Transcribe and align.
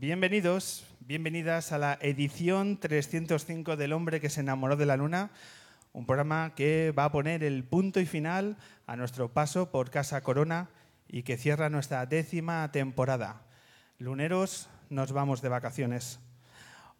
Bienvenidos, 0.00 0.86
bienvenidas 1.00 1.72
a 1.72 1.78
la 1.78 1.98
edición 2.00 2.78
305 2.78 3.76
del 3.76 3.92
hombre 3.92 4.18
que 4.18 4.30
se 4.30 4.40
enamoró 4.40 4.76
de 4.76 4.86
la 4.86 4.96
luna, 4.96 5.30
un 5.92 6.06
programa 6.06 6.54
que 6.54 6.94
va 6.98 7.04
a 7.04 7.12
poner 7.12 7.44
el 7.44 7.64
punto 7.64 8.00
y 8.00 8.06
final 8.06 8.56
a 8.86 8.96
nuestro 8.96 9.30
paso 9.34 9.70
por 9.70 9.90
Casa 9.90 10.22
Corona 10.22 10.70
y 11.06 11.22
que 11.22 11.36
cierra 11.36 11.68
nuestra 11.68 12.06
décima 12.06 12.72
temporada. 12.72 13.42
Luneros, 13.98 14.70
nos 14.88 15.12
vamos 15.12 15.42
de 15.42 15.50
vacaciones. 15.50 16.18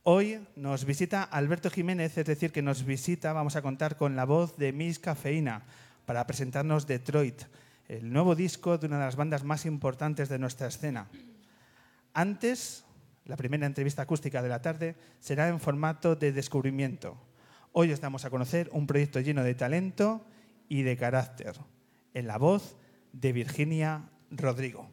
Hoy 0.03 0.47
nos 0.55 0.85
visita 0.85 1.23
Alberto 1.23 1.71
Jiménez, 1.71 2.19
es 2.19 2.27
decir, 2.27 2.53
que 2.53 2.61
nos 2.61 2.85
visita, 2.85 3.33
vamos 3.33 3.57
a 3.57 3.63
contar 3.63 3.97
con 3.97 4.15
la 4.15 4.27
voz 4.27 4.59
de 4.59 4.75
Miss 4.75 4.99
Cafeína 4.99 5.63
para 6.05 6.27
presentarnos 6.27 6.87
Detroit, 6.87 7.45
el 7.89 8.13
nuevo 8.13 8.35
disco 8.35 8.77
de 8.77 8.89
una 8.89 8.99
de 8.99 9.07
las 9.07 9.17
bandas 9.17 9.43
más 9.43 9.65
importantes 9.65 10.29
de 10.29 10.39
nuestra 10.39 10.67
escena. 10.67 11.09
Antes, 12.13 12.85
la 13.31 13.37
primera 13.37 13.65
entrevista 13.65 14.03
acústica 14.03 14.43
de 14.43 14.49
la 14.49 14.61
tarde 14.61 14.97
será 15.21 15.47
en 15.49 15.61
formato 15.61 16.17
de 16.17 16.33
descubrimiento. 16.33 17.17
Hoy 17.71 17.93
os 17.93 18.01
damos 18.01 18.25
a 18.25 18.31
conocer 18.31 18.69
un 18.73 18.89
proyecto 18.89 19.21
lleno 19.21 19.45
de 19.45 19.55
talento 19.55 20.27
y 20.69 20.83
de 20.83 20.97
carácter, 20.97 21.55
en 22.13 22.27
la 22.27 22.39
voz 22.39 22.77
de 23.13 23.33
Virginia 23.33 24.11
Rodrigo. 24.33 24.91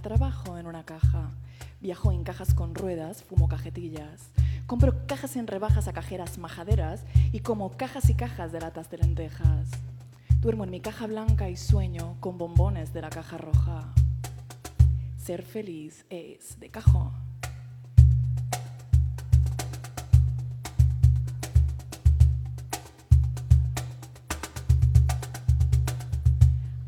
Trabajo 0.00 0.58
en 0.58 0.66
una 0.66 0.84
caja. 0.84 1.30
Viajo 1.80 2.12
en 2.12 2.24
cajas 2.24 2.54
con 2.54 2.74
ruedas, 2.74 3.22
fumo 3.22 3.48
cajetillas. 3.48 4.30
Compro 4.66 5.06
cajas 5.06 5.36
en 5.36 5.46
rebajas 5.46 5.88
a 5.88 5.92
cajeras 5.92 6.38
majaderas 6.38 7.04
y 7.32 7.40
como 7.40 7.76
cajas 7.76 8.08
y 8.10 8.14
cajas 8.14 8.52
de 8.52 8.60
latas 8.60 8.90
de 8.90 8.98
lentejas. 8.98 9.70
Duermo 10.40 10.64
en 10.64 10.70
mi 10.70 10.80
caja 10.80 11.06
blanca 11.06 11.48
y 11.48 11.56
sueño 11.56 12.16
con 12.20 12.38
bombones 12.38 12.92
de 12.92 13.02
la 13.02 13.10
caja 13.10 13.38
roja. 13.38 13.92
Ser 15.16 15.42
feliz 15.42 16.06
es 16.08 16.58
de 16.60 16.70
cajón. 16.70 17.12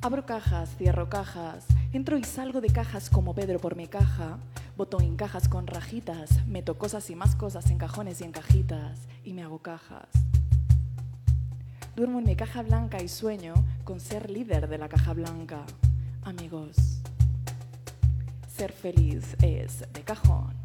Abro 0.04 0.26
cajas, 0.26 0.74
cierro 0.78 1.08
cajas, 1.08 1.64
entro 1.92 2.16
y 2.16 2.24
salgo 2.24 2.60
de 2.60 2.70
cajas 2.70 3.10
como 3.10 3.34
Pedro 3.34 3.58
por 3.58 3.76
mi 3.76 3.86
caja, 3.86 4.38
boto 4.76 5.00
en 5.00 5.16
cajas 5.16 5.48
con 5.48 5.66
rajitas, 5.66 6.46
meto 6.46 6.78
cosas 6.78 7.10
y 7.10 7.14
más 7.14 7.36
cosas 7.36 7.70
en 7.70 7.78
cajones 7.78 8.20
y 8.20 8.24
en 8.24 8.32
cajitas 8.32 8.98
y 9.24 9.32
me 9.34 9.42
hago 9.42 9.58
cajas. 9.58 10.08
Duermo 11.94 12.20
en 12.20 12.24
mi 12.24 12.36
caja 12.36 12.62
blanca 12.62 13.02
y 13.02 13.08
sueño 13.08 13.54
con 13.84 14.00
ser 14.00 14.30
líder 14.30 14.68
de 14.68 14.78
la 14.78 14.88
caja 14.88 15.12
blanca. 15.12 15.64
Amigos, 16.22 17.02
ser 18.46 18.72
feliz 18.72 19.36
es 19.42 19.80
de 19.92 20.00
cajón. 20.02 20.61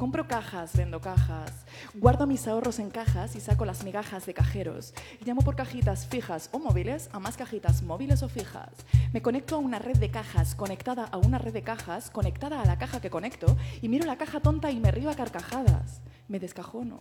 Compro 0.00 0.26
cajas, 0.26 0.74
vendo 0.78 1.02
cajas, 1.02 1.66
guardo 1.92 2.26
mis 2.26 2.48
ahorros 2.48 2.78
en 2.78 2.88
cajas 2.88 3.36
y 3.36 3.40
saco 3.40 3.66
las 3.66 3.84
migajas 3.84 4.24
de 4.24 4.32
cajeros. 4.32 4.94
Llamo 5.26 5.42
por 5.42 5.56
cajitas 5.56 6.06
fijas 6.06 6.48
o 6.52 6.58
móviles 6.58 7.10
a 7.12 7.18
más 7.18 7.36
cajitas 7.36 7.82
móviles 7.82 8.22
o 8.22 8.30
fijas. 8.30 8.70
Me 9.12 9.20
conecto 9.20 9.56
a 9.56 9.58
una 9.58 9.78
red 9.78 9.98
de 9.98 10.10
cajas 10.10 10.54
conectada 10.54 11.04
a 11.04 11.18
una 11.18 11.36
red 11.36 11.52
de 11.52 11.62
cajas 11.62 12.08
conectada 12.08 12.62
a 12.62 12.64
la 12.64 12.78
caja 12.78 13.02
que 13.02 13.10
conecto 13.10 13.58
y 13.82 13.90
miro 13.90 14.06
la 14.06 14.16
caja 14.16 14.40
tonta 14.40 14.70
y 14.70 14.80
me 14.80 14.90
río 14.90 15.10
a 15.10 15.14
carcajadas. 15.16 16.00
Me 16.28 16.40
descajono. 16.40 16.98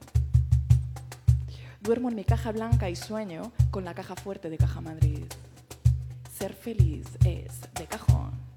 Duermo 1.79 2.09
en 2.09 2.15
mi 2.15 2.25
caja 2.25 2.51
blanca 2.51 2.89
y 2.89 2.97
sueño 2.97 3.53
con 3.71 3.85
la 3.85 3.93
caja 3.93 4.17
fuerte 4.17 4.49
de 4.49 4.57
Caja 4.57 4.81
Madrid. 4.81 5.23
Ser 6.38 6.51
feliz 6.51 7.07
es 7.23 7.61
de 7.75 7.85
cajón. 7.88 8.48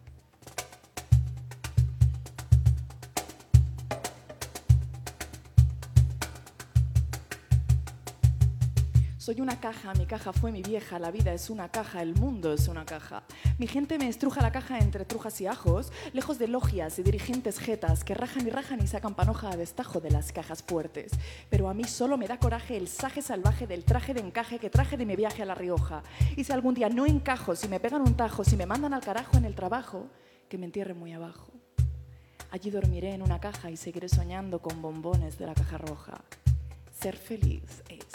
Soy 9.23 9.41
una 9.41 9.61
caja, 9.61 9.95
mi 9.95 10.05
caja 10.05 10.33
fue 10.33 10.51
mi 10.51 10.63
vieja, 10.63 10.99
la 10.99 11.13
vida 11.13 11.33
es 11.33 11.49
una 11.49 11.69
caja, 11.69 12.03
el 12.03 12.17
mundo 12.17 12.53
es 12.53 12.67
una 12.67 12.85
caja. 12.85 13.23
Mi 13.57 13.69
gente 13.69 13.97
me 13.97 14.09
estruja 14.09 14.43
la 14.43 14.51
caja 14.51 14.81
entre 14.81 15.05
trujas 15.05 15.41
y 15.41 15.47
ajos, 15.47 15.93
lejos 16.13 16.41
de 16.41 16.49
logias 16.49 16.99
y 16.99 17.05
dirigentes 17.05 17.61
jetas 17.61 18.03
que 18.03 18.15
rajan 18.15 18.45
y 18.49 18.51
rajan 18.51 18.83
y 18.83 18.89
sacan 18.89 19.15
panoja 19.15 19.51
a 19.51 19.57
destajo 19.57 20.01
de 20.01 20.11
las 20.11 20.33
cajas 20.33 20.65
fuertes. 20.65 21.13
Pero 21.51 21.69
a 21.69 21.73
mí 21.73 21.85
solo 21.85 22.19
me 22.19 22.27
da 22.27 22.41
coraje 22.41 22.77
el 22.77 22.89
saje 22.89 23.23
salvaje 23.23 23.69
del 23.69 23.85
traje 23.85 24.13
de 24.13 24.23
encaje 24.23 24.59
que 24.59 24.71
traje 24.71 24.97
de 24.97 25.07
mi 25.07 25.15
viaje 25.15 25.43
a 25.43 25.47
La 25.47 25.55
Rioja. 25.55 26.03
Y 26.37 26.43
si 26.43 26.51
algún 26.51 26.75
día 26.75 26.89
no 26.89 27.07
encajo, 27.07 27.55
si 27.55 27.69
me 27.69 27.79
pegan 27.79 28.03
un 28.03 28.17
tajo, 28.17 28.43
si 28.43 28.57
me 28.57 28.67
mandan 28.67 28.93
al 28.93 29.03
carajo 29.03 29.37
en 29.37 29.45
el 29.45 29.55
trabajo, 29.55 30.09
que 30.49 30.59
me 30.59 30.67
entierren 30.67 30.99
muy 30.99 31.13
abajo. 31.13 31.53
Allí 32.51 32.71
dormiré 32.71 33.15
en 33.15 33.23
una 33.23 33.39
caja 33.39 33.71
y 33.71 33.77
seguiré 33.77 34.09
soñando 34.09 34.61
con 34.61 34.83
bombones 34.83 35.39
de 35.39 35.47
la 35.47 35.55
caja 35.55 35.79
roja. 35.79 36.25
Ser 36.91 37.17
feliz 37.17 37.85
es 37.89 38.12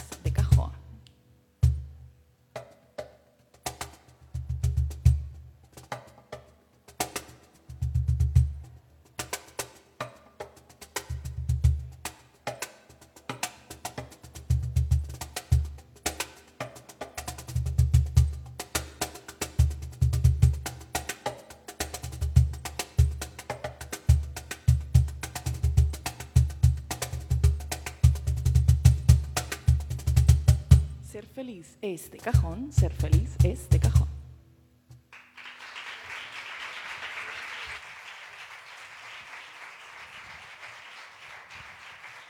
feliz 31.88 32.04
es 32.04 32.12
de 32.12 32.18
cajón, 32.18 32.74
ser 32.74 32.92
feliz 32.92 33.38
es 33.46 33.70
de 33.70 33.80
cajón. 33.80 34.10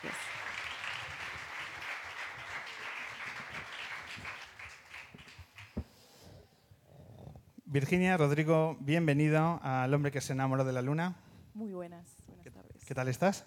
Yes. 0.03 0.11
Virginia 7.65 8.15
Rodrigo, 8.17 8.77
bienvenido 8.79 9.59
al 9.63 9.91
hombre 9.91 10.11
que 10.11 10.21
se 10.21 10.33
enamoró 10.33 10.65
de 10.65 10.73
la 10.73 10.83
luna. 10.83 11.15
Muy 11.55 11.71
buenas, 11.73 12.05
buenas 12.27 12.53
tardes. 12.53 12.85
¿Qué 12.85 12.93
tal 12.93 13.07
estás? 13.07 13.43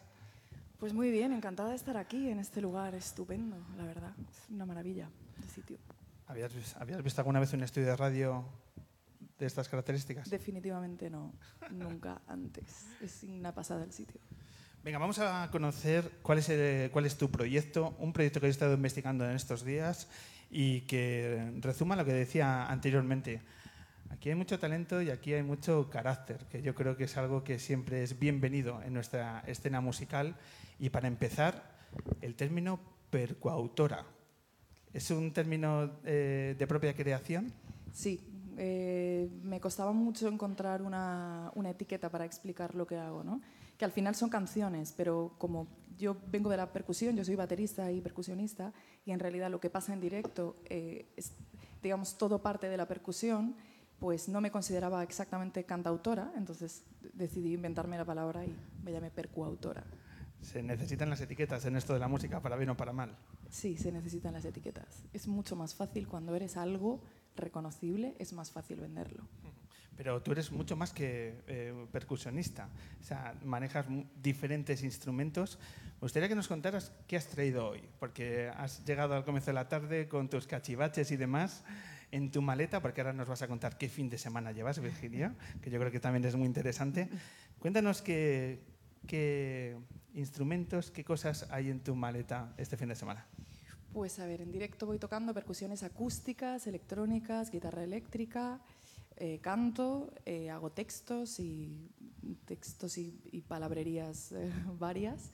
Pues 0.80 0.92
muy 0.92 1.12
bien, 1.12 1.32
encantada 1.32 1.68
de 1.68 1.76
estar 1.76 1.96
aquí 1.96 2.30
en 2.30 2.40
este 2.40 2.60
lugar 2.60 2.96
estupendo, 2.96 3.56
la 3.76 3.84
verdad. 3.84 4.12
Es 4.28 4.50
una 4.50 4.66
maravilla 4.66 5.08
de 5.38 5.48
sitio. 5.48 5.78
¿Habías, 6.30 6.76
habías 6.76 7.02
visto 7.02 7.20
alguna 7.20 7.40
vez 7.40 7.52
un 7.52 7.62
estudio 7.64 7.88
de 7.88 7.96
radio 7.96 8.44
de 9.38 9.46
estas 9.46 9.68
características? 9.68 10.30
Definitivamente 10.30 11.10
no, 11.10 11.32
nunca 11.70 12.20
antes. 12.28 12.86
Es 13.02 13.24
una 13.24 13.52
pasada 13.52 13.82
el 13.84 13.92
sitio. 13.92 14.20
Venga, 14.84 14.98
vamos 14.98 15.18
a 15.18 15.48
conocer 15.50 16.10
cuál 16.22 16.38
es, 16.38 16.48
el- 16.48 16.90
cuál 16.92 17.06
es 17.06 17.18
tu 17.18 17.30
proyecto, 17.30 17.96
un 17.98 18.12
proyecto 18.12 18.40
que 18.40 18.46
he 18.46 18.50
estado 18.50 18.74
investigando 18.74 19.24
en 19.28 19.32
estos 19.34 19.64
días 19.64 20.08
y 20.50 20.82
que 20.82 21.52
resuma 21.60 21.96
lo 21.96 22.04
que 22.04 22.12
decía 22.12 22.66
anteriormente. 22.70 23.42
Aquí 24.10 24.28
hay 24.28 24.34
mucho 24.36 24.58
talento 24.58 25.02
y 25.02 25.10
aquí 25.10 25.34
hay 25.34 25.42
mucho 25.42 25.90
carácter, 25.90 26.46
que 26.46 26.62
yo 26.62 26.74
creo 26.74 26.96
que 26.96 27.04
es 27.04 27.16
algo 27.16 27.42
que 27.44 27.58
siempre 27.58 28.02
es 28.04 28.18
bienvenido 28.18 28.80
en 28.82 28.94
nuestra 28.94 29.40
escena 29.46 29.80
musical. 29.80 30.36
Y 30.78 30.90
para 30.90 31.08
empezar, 31.08 31.70
el 32.20 32.34
término 32.36 32.78
percoautora. 33.10 34.04
¿Es 34.92 35.10
un 35.10 35.32
término 35.32 35.90
eh, 36.04 36.56
de 36.58 36.66
propia 36.66 36.94
creación? 36.94 37.52
Sí, 37.92 38.20
eh, 38.56 39.28
me 39.42 39.60
costaba 39.60 39.92
mucho 39.92 40.28
encontrar 40.28 40.82
una, 40.82 41.52
una 41.54 41.70
etiqueta 41.70 42.10
para 42.10 42.24
explicar 42.24 42.74
lo 42.74 42.86
que 42.86 42.96
hago, 42.96 43.22
¿no? 43.22 43.40
Que 43.78 43.84
al 43.84 43.92
final 43.92 44.14
son 44.14 44.28
canciones, 44.30 44.92
pero 44.96 45.34
como 45.38 45.68
yo 45.96 46.16
vengo 46.30 46.50
de 46.50 46.56
la 46.56 46.72
percusión, 46.72 47.16
yo 47.16 47.24
soy 47.24 47.36
baterista 47.36 47.92
y 47.92 48.00
percusionista, 48.00 48.72
y 49.04 49.12
en 49.12 49.20
realidad 49.20 49.50
lo 49.50 49.60
que 49.60 49.70
pasa 49.70 49.92
en 49.92 50.00
directo 50.00 50.56
eh, 50.64 51.06
es, 51.16 51.32
digamos, 51.82 52.18
todo 52.18 52.42
parte 52.42 52.68
de 52.68 52.76
la 52.76 52.88
percusión, 52.88 53.54
pues 53.98 54.28
no 54.28 54.40
me 54.40 54.50
consideraba 54.50 55.02
exactamente 55.02 55.64
cantautora, 55.64 56.32
entonces 56.36 56.84
decidí 57.12 57.52
inventarme 57.52 57.98
la 57.98 58.04
palabra 58.04 58.44
y 58.44 58.56
me 58.82 58.92
llamé 58.92 59.10
percuautora. 59.10 59.84
Se 60.40 60.62
necesitan 60.62 61.10
las 61.10 61.20
etiquetas 61.20 61.66
en 61.66 61.76
esto 61.76 61.92
de 61.92 62.00
la 62.00 62.08
música, 62.08 62.40
para 62.40 62.56
bien 62.56 62.70
o 62.70 62.76
para 62.76 62.92
mal. 62.92 63.14
Sí, 63.50 63.76
se 63.76 63.90
necesitan 63.90 64.32
las 64.32 64.44
etiquetas. 64.44 65.04
Es 65.12 65.26
mucho 65.26 65.56
más 65.56 65.74
fácil 65.74 66.06
cuando 66.06 66.34
eres 66.36 66.56
algo 66.56 67.02
reconocible, 67.36 68.14
es 68.18 68.32
más 68.32 68.50
fácil 68.50 68.80
venderlo. 68.80 69.26
Pero 69.96 70.22
tú 70.22 70.32
eres 70.32 70.50
mucho 70.50 70.76
más 70.76 70.92
que 70.92 71.42
eh, 71.46 71.74
percusionista, 71.92 72.70
o 73.00 73.04
sea, 73.04 73.34
manejas 73.44 73.86
diferentes 74.22 74.82
instrumentos. 74.82 75.58
Me 75.94 76.00
gustaría 76.00 76.28
que 76.28 76.34
nos 76.34 76.48
contaras 76.48 76.92
qué 77.06 77.16
has 77.16 77.26
traído 77.26 77.68
hoy, 77.68 77.82
porque 77.98 78.48
has 78.56 78.84
llegado 78.86 79.14
al 79.14 79.24
comienzo 79.24 79.50
de 79.50 79.54
la 79.54 79.68
tarde 79.68 80.08
con 80.08 80.30
tus 80.30 80.46
cachivaches 80.46 81.10
y 81.10 81.16
demás 81.16 81.64
en 82.12 82.30
tu 82.30 82.40
maleta, 82.40 82.80
porque 82.80 83.02
ahora 83.02 83.12
nos 83.12 83.28
vas 83.28 83.42
a 83.42 83.48
contar 83.48 83.76
qué 83.76 83.88
fin 83.88 84.08
de 84.08 84.16
semana 84.16 84.52
llevas, 84.52 84.80
Virginia, 84.80 85.34
que 85.60 85.70
yo 85.70 85.78
creo 85.78 85.92
que 85.92 86.00
también 86.00 86.24
es 86.24 86.34
muy 86.34 86.46
interesante. 86.46 87.08
Cuéntanos 87.58 88.00
qué, 88.00 88.60
qué 89.06 89.76
instrumentos, 90.14 90.90
qué 90.90 91.04
cosas 91.04 91.46
hay 91.50 91.70
en 91.70 91.80
tu 91.80 91.94
maleta 91.94 92.54
este 92.56 92.76
fin 92.76 92.88
de 92.88 92.94
semana. 92.94 93.26
Pues 93.92 94.18
a 94.20 94.26
ver, 94.26 94.40
en 94.40 94.52
directo 94.52 94.86
voy 94.86 94.98
tocando 94.98 95.34
percusiones 95.34 95.82
acústicas, 95.82 96.66
electrónicas, 96.66 97.50
guitarra 97.50 97.82
eléctrica, 97.82 98.60
eh, 99.16 99.40
canto, 99.40 100.12
eh, 100.24 100.48
hago 100.48 100.70
textos 100.70 101.40
y 101.40 101.90
textos 102.46 102.98
y, 102.98 103.44
palabrerías 103.48 104.32
eh, 104.32 104.50
varias. 104.78 105.30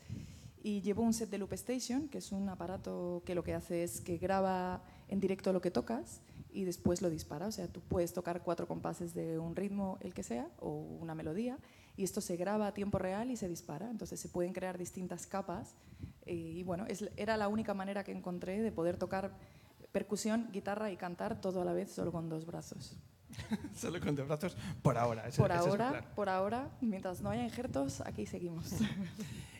Y 0.63 0.81
llevo 0.81 1.03
un 1.03 1.13
set 1.13 1.31
de 1.31 1.39
Loop 1.39 1.53
Station, 1.53 2.09
que 2.09 2.19
es 2.19 2.33
un 2.33 2.49
aparato 2.49 3.23
que 3.25 3.35
lo 3.35 3.45
que 3.45 3.55
hace 3.55 3.85
es 3.85 4.01
que 4.01 4.19
graba 4.19 4.83
en 5.09 5.21
directo 5.21 5.53
lo 5.53 5.61
que 5.61 5.71
tocas 5.71 6.21
y 6.51 6.65
después 6.65 7.03
lo 7.03 7.11
dispara. 7.11 7.47
O 7.47 7.53
sea, 7.53 7.69
tú 7.69 7.81
puedes 7.83 8.13
tocar 8.13 8.43
cuatro 8.43 8.67
compases 8.67 9.15
de 9.15 9.39
un 9.39 9.55
ritmo, 9.55 9.99
el 10.01 10.15
que 10.15 10.23
sea, 10.23 10.49
o 10.59 10.71
una 10.71 11.15
melodía, 11.15 11.59
y 11.96 12.04
esto 12.04 12.20
se 12.20 12.37
graba 12.37 12.66
a 12.66 12.75
tiempo 12.75 12.98
real 12.98 13.31
y 13.31 13.37
se 13.37 13.48
dispara. 13.48 13.90
Entonces 13.90 14.20
se 14.20 14.28
pueden 14.28 14.52
crear 14.52 14.78
distintas 14.78 15.26
capas. 15.26 15.75
y 16.25 16.62
bueno, 16.64 16.84
es, 16.88 17.08
era 17.16 17.37
la 17.37 17.48
única 17.48 17.75
manera 17.75 18.04
que 18.04 18.12
encontré 18.12 18.60
de 18.60 18.72
poder 18.72 18.96
tocar 18.96 19.32
percusión, 19.93 20.50
guitarra 20.52 20.90
y 20.90 20.96
cantar 20.96 21.40
todo 21.40 21.62
a 21.62 21.64
la 21.64 21.72
vez 21.72 21.90
solo 21.90 22.12
con 22.12 22.28
dos 22.28 22.44
brazos. 22.44 22.96
Solo 23.75 24.00
con 24.00 24.14
dos 24.14 24.26
brazos 24.26 24.56
por 24.82 24.96
ahora. 24.96 25.25
por 25.37 25.52
ahora, 25.52 26.04
por 26.14 26.28
ahora, 26.28 26.70
mientras 26.81 27.20
no 27.20 27.31
haya 27.31 27.44
injertos, 27.44 28.00
aquí 28.02 28.26
seguimos. 28.26 28.72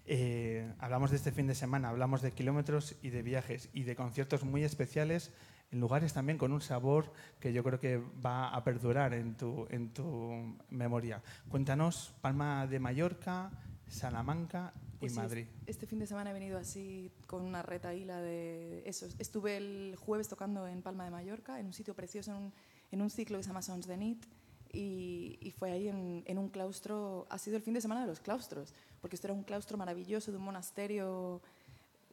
Eh, 0.09 0.73
hablamos 0.79 1.11
de 1.11 1.17
este 1.17 1.33
fin 1.33 1.49
de 1.49 1.57
semana, 1.57 1.89
hablamos 1.89 2.23
de 2.23 2.31
kilómetros 2.31 2.95
y 3.03 3.11
de 3.11 3.23
viajes 3.23 3.69
y 3.73 3.83
de 3.83 3.97
conciertos 3.97 4.45
muy 4.45 4.63
especiales 4.63 5.33
en 5.71 5.81
lugares 5.81 6.13
también 6.13 6.39
con 6.39 6.53
un 6.53 6.61
sabor 6.61 7.13
que 7.41 7.53
yo 7.53 7.63
creo 7.65 7.81
que 7.81 7.99
va 8.25 8.49
a 8.49 8.65
perdurar 8.65 9.15
en 9.15 9.37
tu, 9.37 9.67
en 9.71 9.93
tu 9.93 10.57
memoria. 10.71 11.23
Cuéntanos, 11.49 12.15
Palma 12.21 12.67
de 12.67 12.79
Mallorca, 12.79 13.51
Salamanca 13.89 14.73
y 14.97 15.01
pues 15.01 15.15
Madrid. 15.15 15.47
este 15.67 15.87
fin 15.87 15.99
de 15.99 16.07
semana 16.07 16.31
he 16.31 16.33
venido 16.33 16.59
así 16.59 17.13
con 17.27 17.43
una 17.43 17.63
reta 17.63 17.95
hila 17.95 18.21
de 18.21 18.83
eso. 18.87 19.07
Estuve 19.19 19.57
el 19.57 19.97
jueves 19.97 20.29
tocando 20.29 20.67
en 20.67 20.83
Palma 20.83 21.05
de 21.05 21.11
Mallorca, 21.11 21.61
en 21.61 21.67
un 21.67 21.73
sitio 21.73 21.95
precioso, 21.95 22.31
en 22.31 22.37
un 22.37 22.53
en 22.91 23.03
un 23.03 23.11
ciclo 23.11 23.39
que 23.39 23.43
se 23.43 23.49
llama 23.49 23.63
Sons 23.63 23.87
de 23.87 23.97
Nit 23.97 24.25
y, 24.73 25.39
y, 25.41 25.51
fue 25.53 25.71
ahí 25.71 25.89
en, 25.89 26.23
en, 26.27 26.39
un 26.39 26.49
claustro, 26.49 27.27
ha 27.31 27.39
sido 27.39 27.57
el 27.57 27.63
fin 27.63 27.73
de 27.73 27.81
semana 27.81 28.03
de 28.03 28.09
los 28.09 28.21
claustros, 28.21 28.75
porque 29.01 29.17
esto 29.17 29.29
era 29.29 29.35
un 29.35 29.43
claustro 29.43 29.79
maravilloso 29.79 30.33
de 30.33 30.37
un 30.37 30.45
monasterio, 30.45 31.41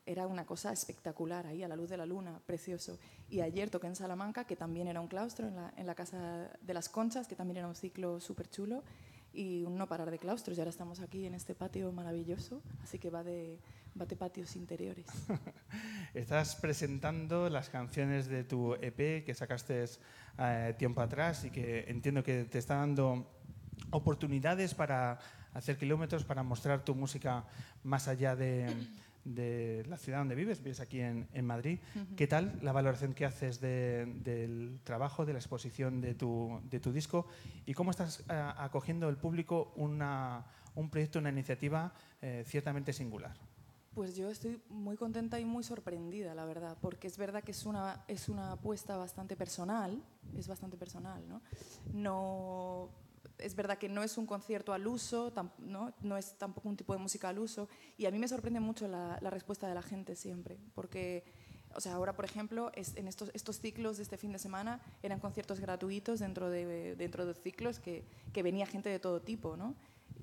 era 0.05 0.27
una 0.27 0.45
cosa 0.45 0.71
espectacular 0.71 1.47
ahí 1.47 1.63
a 1.63 1.67
la 1.67 1.75
luz 1.75 1.89
de 1.89 1.97
la 1.97 2.05
luna, 2.05 2.39
precioso. 2.45 3.00
Y 3.29 3.41
ayer 3.41 3.69
toqué 3.69 3.88
en 3.88 3.95
Salamanca, 3.95 4.45
que 4.45 4.55
también 4.55 4.88
era 4.88 5.00
un 5.00 5.07
claustro, 5.07 5.47
en 5.47 5.55
la, 5.55 5.73
en 5.77 5.88
la 5.88 5.95
Casa 5.95 6.51
de 6.61 6.73
las 6.73 6.89
Conchas, 6.89 7.27
que 7.27 7.35
también 7.35 7.57
era 7.57 7.67
un 7.67 7.75
ciclo 7.75 8.19
súper 8.19 8.50
chulo, 8.50 8.83
y 9.33 9.63
un 9.63 9.77
no 9.77 9.88
parar 9.88 10.11
de 10.11 10.19
claustros. 10.19 10.57
Y 10.57 10.61
ahora 10.61 10.69
estamos 10.69 11.00
aquí 11.00 11.25
en 11.25 11.33
este 11.33 11.55
patio 11.55 11.91
maravilloso, 11.91 12.61
así 12.83 13.00
que 13.00 13.09
va 13.09 13.23
de, 13.23 13.59
va 14.00 14.05
de 14.05 14.15
patios 14.15 14.55
interiores. 14.55 15.07
Estás 16.13 16.56
presentando 16.56 17.49
las 17.49 17.69
canciones 17.69 18.27
de 18.27 18.44
tu 18.44 18.75
EP 18.75 19.25
que 19.25 19.33
sacaste 19.33 19.85
eh, 20.38 20.75
tiempo 20.77 21.01
atrás 21.01 21.45
y 21.45 21.49
que 21.49 21.85
entiendo 21.88 22.23
que 22.23 22.45
te 22.45 22.59
está 22.59 22.75
dando 22.75 23.27
oportunidades 23.89 24.73
para 24.75 25.19
hacer 25.53 25.77
kilómetros, 25.77 26.23
para 26.23 26.44
mostrar 26.44 26.83
tu 26.83 26.95
música 26.95 27.45
más 27.83 28.07
allá 28.07 28.35
de, 28.35 28.67
la 29.25 29.97
ciudad 29.97 30.19
donde 30.19 30.35
vives, 30.35 30.61
vives 30.61 30.79
aquí 30.79 30.99
en, 30.99 31.45
Madrid. 31.45 31.79
¿Qué 32.15 32.27
tal 32.27 32.59
la 32.61 32.71
valoración 32.71 33.13
que 33.13 33.25
haces 33.25 33.59
del 33.61 34.79
trabajo, 34.83 35.25
de 35.25 35.33
la 35.33 35.39
exposición 35.39 36.01
de 36.01 36.13
tu, 36.15 36.61
disco? 36.93 37.27
¿Y 37.65 37.73
cómo 37.73 37.91
estás 37.91 38.21
eh, 38.21 38.51
acogiendo 38.57 39.09
el 39.09 39.17
público 39.17 39.73
un 39.75 40.89
proyecto, 40.89 41.19
una 41.19 41.29
iniciativa 41.29 41.93
eh, 42.21 42.43
ciertamente 42.45 42.93
singular? 42.93 43.35
Pues 43.93 44.15
yo 44.15 44.29
estoy 44.29 44.59
muy 44.69 44.97
contenta 44.97 45.39
y 45.39 45.45
muy 45.45 45.63
sorprendida, 45.63 46.33
la 46.33 46.45
verdad, 46.45 46.75
porque 46.81 47.05
es 47.05 47.15
verdad 47.15 47.43
que 47.43 47.51
es 47.51 47.63
una, 47.65 48.03
es 48.07 48.27
una 48.27 48.53
apuesta 48.53 48.97
bastante 48.97 49.35
personal, 49.35 50.01
es 50.35 50.47
bastante 50.47 50.77
personal, 50.77 51.23
¿no? 51.27 51.41
No, 51.93 52.89
es 53.37 53.55
verdad 53.55 53.77
que 53.77 53.89
no 53.89 54.03
es 54.03 54.17
un 54.17 54.25
concierto 54.25 54.73
al 54.73 54.87
uso, 54.87 55.33
¿no? 55.59 55.93
no 56.01 56.17
es 56.17 56.37
tampoco 56.37 56.69
un 56.69 56.77
tipo 56.77 56.93
de 56.93 56.99
música 56.99 57.29
al 57.29 57.39
uso, 57.39 57.69
y 57.97 58.05
a 58.05 58.11
mí 58.11 58.19
me 58.19 58.27
sorprende 58.27 58.59
mucho 58.59 58.87
la, 58.87 59.19
respuesta 59.19 59.67
de 59.67 59.75
la 59.75 59.81
gente 59.81 60.15
siempre, 60.15 60.57
porque, 60.75 61.23
o 61.75 61.81
sea, 61.81 61.93
ahora, 61.93 62.15
por 62.15 62.25
ejemplo, 62.25 62.71
es, 62.75 62.95
en 62.95 63.07
estos, 63.07 63.31
estos 63.33 63.59
ciclos 63.59 63.97
de 63.97 64.03
este 64.03 64.17
fin 64.17 64.31
de 64.31 64.39
semana 64.39 64.81
eran 65.01 65.19
conciertos 65.19 65.59
gratuitos 65.59 66.19
dentro 66.19 66.49
de, 66.49 66.95
dentro 66.95 67.25
de 67.25 67.33
ciclos 67.33 67.79
que, 67.79 68.03
que 68.31 68.43
venía 68.43 68.65
gente 68.65 68.89
de 68.89 68.99
todo 68.99 69.21
tipo, 69.21 69.57
¿no? 69.57 69.75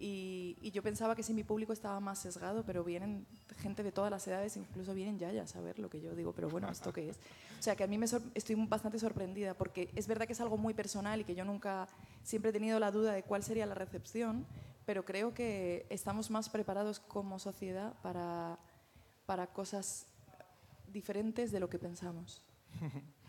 Y, 0.02 0.70
yo 0.72 0.82
pensaba 0.82 1.14
que 1.14 1.22
si 1.22 1.34
mi 1.34 1.44
público 1.44 1.74
estaba 1.74 2.00
más 2.00 2.20
sesgado, 2.20 2.64
pero 2.64 2.82
vienen 2.82 3.26
gente 3.58 3.82
de 3.82 3.92
todas 3.92 4.10
las 4.10 4.26
edades, 4.26 4.56
incluso 4.56 4.94
vienen 4.94 5.18
ya 5.18 5.28
a 5.42 5.46
saber 5.46 5.78
lo 5.78 5.90
que 5.90 6.00
yo 6.00 6.14
digo, 6.14 6.32
pero 6.32 6.48
bueno, 6.48 6.70
¿esto 6.70 6.92
qué 6.92 7.10
es? 7.10 7.16
O 7.58 7.62
sea, 7.62 7.76
que 7.76 7.84
a 7.84 7.86
mí 7.86 7.98
me 7.98 8.06
estoy 8.06 8.54
bastante 8.66 8.98
sorprendida, 8.98 9.52
porque 9.52 9.90
es 9.94 10.06
verdad 10.06 10.26
que 10.26 10.32
es 10.32 10.40
algo 10.40 10.56
muy 10.56 10.72
personal 10.72 11.20
y 11.20 11.24
que 11.24 11.34
yo 11.34 11.44
nunca, 11.44 11.86
siempre 12.22 12.48
he 12.48 12.52
tenido 12.52 12.78
la 12.80 12.90
duda 12.90 13.12
de 13.12 13.22
cuál 13.22 13.42
sería 13.42 13.66
la 13.66 13.74
recepción, 13.74 14.46
pero 14.86 15.04
creo 15.04 15.34
que 15.34 15.86
estamos 15.90 16.30
más 16.30 16.48
preparados 16.48 16.98
como 16.98 17.38
sociedad 17.38 17.92
para, 18.02 18.58
para 19.26 19.48
cosas 19.48 20.06
diferentes 20.90 21.52
de 21.52 21.60
lo 21.60 21.68
que 21.68 21.78
pensamos. 21.78 22.42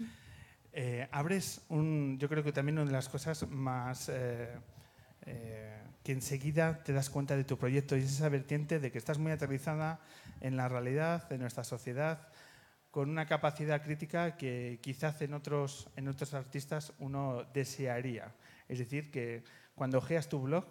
Eh, 0.74 1.06
abres 1.12 1.66
un, 1.68 2.18
yo 2.18 2.30
creo 2.30 2.46
que 2.46 2.54
también 2.54 2.78
una 2.78 2.86
de 2.86 2.94
las 2.94 3.10
cosas 3.10 3.46
más... 3.50 4.08
Eh, 4.08 4.58
eh, 5.26 5.82
que 6.04 6.12
enseguida 6.12 6.84
te 6.84 6.94
das 6.94 7.10
cuenta 7.10 7.38
de 7.38 7.44
tu 7.44 7.58
proyecto 7.58 7.96
y 7.96 8.02
es 8.02 8.12
esa 8.12 8.30
vertiente 8.30 8.80
de 8.80 8.92
que 8.92 8.98
estás 8.98 9.18
muy 9.18 9.32
aterrizada 9.32 10.00
en 10.40 10.58
la 10.58 10.68
realidad, 10.68 11.30
de 11.30 11.38
nuestra 11.38 11.64
sociedad, 11.64 12.28
con 12.90 13.10
una 13.10 13.26
capacidad 13.26 13.84
crítica 13.84 14.36
que 14.36 14.80
quizás 14.82 15.22
en 15.22 15.34
otros, 15.34 15.88
en 15.96 16.08
otros 16.08 16.34
artistas 16.34 16.94
uno 17.00 17.44
desearía. 17.54 18.34
Es 18.68 18.80
decir, 18.80 19.12
que 19.12 19.44
cuando 19.76 20.00
ojeas 20.00 20.28
tu 20.28 20.42
blog, 20.42 20.66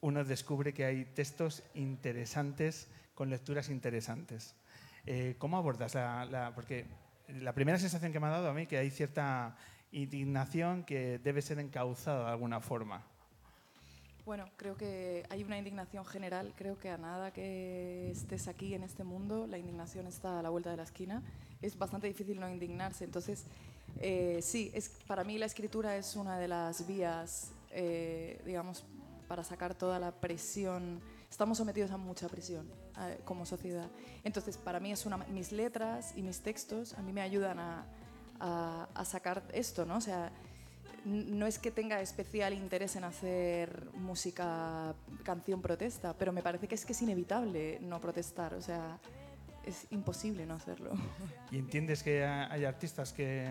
uno 0.00 0.24
descubre 0.24 0.74
que 0.74 0.84
hay 0.84 1.04
textos 1.04 1.62
interesantes 1.74 2.88
con 3.14 3.30
lecturas 3.30 3.70
interesantes. 3.70 4.54
Eh, 5.06 5.36
¿Cómo 5.38 5.56
abordas 5.56 5.94
la, 5.94 6.52
Porque 6.54 6.86
la 7.28 7.54
primera 7.54 7.78
sensación 7.78 8.12
que 8.12 8.20
me 8.20 8.26
ha 8.26 8.30
dado 8.30 8.50
a 8.50 8.54
mí 8.54 8.66
que 8.66 8.76
hay 8.76 8.90
cierta 8.90 9.56
indignación 9.92 10.84
que 10.84 11.18
debe 11.18 11.40
ser 11.40 11.58
encauzada 11.58 12.26
de 12.26 12.30
alguna 12.32 12.60
forma. 12.60 13.06
Bueno, 14.26 14.50
creo 14.56 14.76
que 14.76 15.24
hay 15.30 15.44
una 15.44 15.56
indignación 15.56 16.04
general. 16.04 16.52
Creo 16.56 16.76
que 16.80 16.90
a 16.90 16.98
nada 16.98 17.32
que 17.32 18.10
estés 18.10 18.48
aquí 18.48 18.74
en 18.74 18.82
este 18.82 19.04
mundo, 19.04 19.46
la 19.46 19.56
indignación 19.56 20.08
está 20.08 20.40
a 20.40 20.42
la 20.42 20.50
vuelta 20.50 20.68
de 20.72 20.78
la 20.78 20.82
esquina. 20.82 21.22
Es 21.62 21.78
bastante 21.78 22.08
difícil 22.08 22.40
no 22.40 22.50
indignarse. 22.50 23.04
Entonces, 23.04 23.44
eh, 24.00 24.40
sí, 24.42 24.72
es, 24.74 24.88
para 25.06 25.22
mí 25.22 25.38
la 25.38 25.46
escritura 25.46 25.96
es 25.96 26.16
una 26.16 26.40
de 26.40 26.48
las 26.48 26.88
vías, 26.88 27.52
eh, 27.70 28.42
digamos, 28.44 28.84
para 29.28 29.44
sacar 29.44 29.76
toda 29.76 30.00
la 30.00 30.10
presión. 30.10 31.00
Estamos 31.30 31.58
sometidos 31.58 31.92
a 31.92 31.96
mucha 31.96 32.28
presión 32.28 32.68
como 33.24 33.46
sociedad. 33.46 33.88
Entonces, 34.24 34.56
para 34.56 34.80
mí 34.80 34.90
es 34.90 35.06
una, 35.06 35.18
mis 35.18 35.52
letras 35.52 36.14
y 36.16 36.22
mis 36.22 36.40
textos 36.40 36.94
a 36.94 37.02
mí 37.02 37.12
me 37.12 37.20
ayudan 37.20 37.60
a, 37.60 37.86
a, 38.40 38.88
a 38.92 39.04
sacar 39.04 39.44
esto, 39.52 39.86
¿no? 39.86 39.98
O 39.98 40.00
sea, 40.00 40.32
no 41.06 41.46
es 41.46 41.58
que 41.58 41.70
tenga 41.70 42.00
especial 42.00 42.52
interés 42.52 42.96
en 42.96 43.04
hacer 43.04 43.88
música, 43.94 44.94
canción 45.22 45.62
protesta, 45.62 46.14
pero 46.18 46.32
me 46.32 46.42
parece 46.42 46.66
que 46.66 46.74
es 46.74 46.84
que 46.84 46.92
es 46.92 47.02
inevitable 47.02 47.78
no 47.80 48.00
protestar, 48.00 48.54
o 48.54 48.60
sea, 48.60 48.98
es 49.64 49.86
imposible 49.90 50.44
no 50.46 50.54
hacerlo. 50.54 50.92
¿Y 51.52 51.58
entiendes 51.58 52.02
que 52.02 52.24
hay 52.24 52.64
artistas 52.64 53.12
que, 53.12 53.48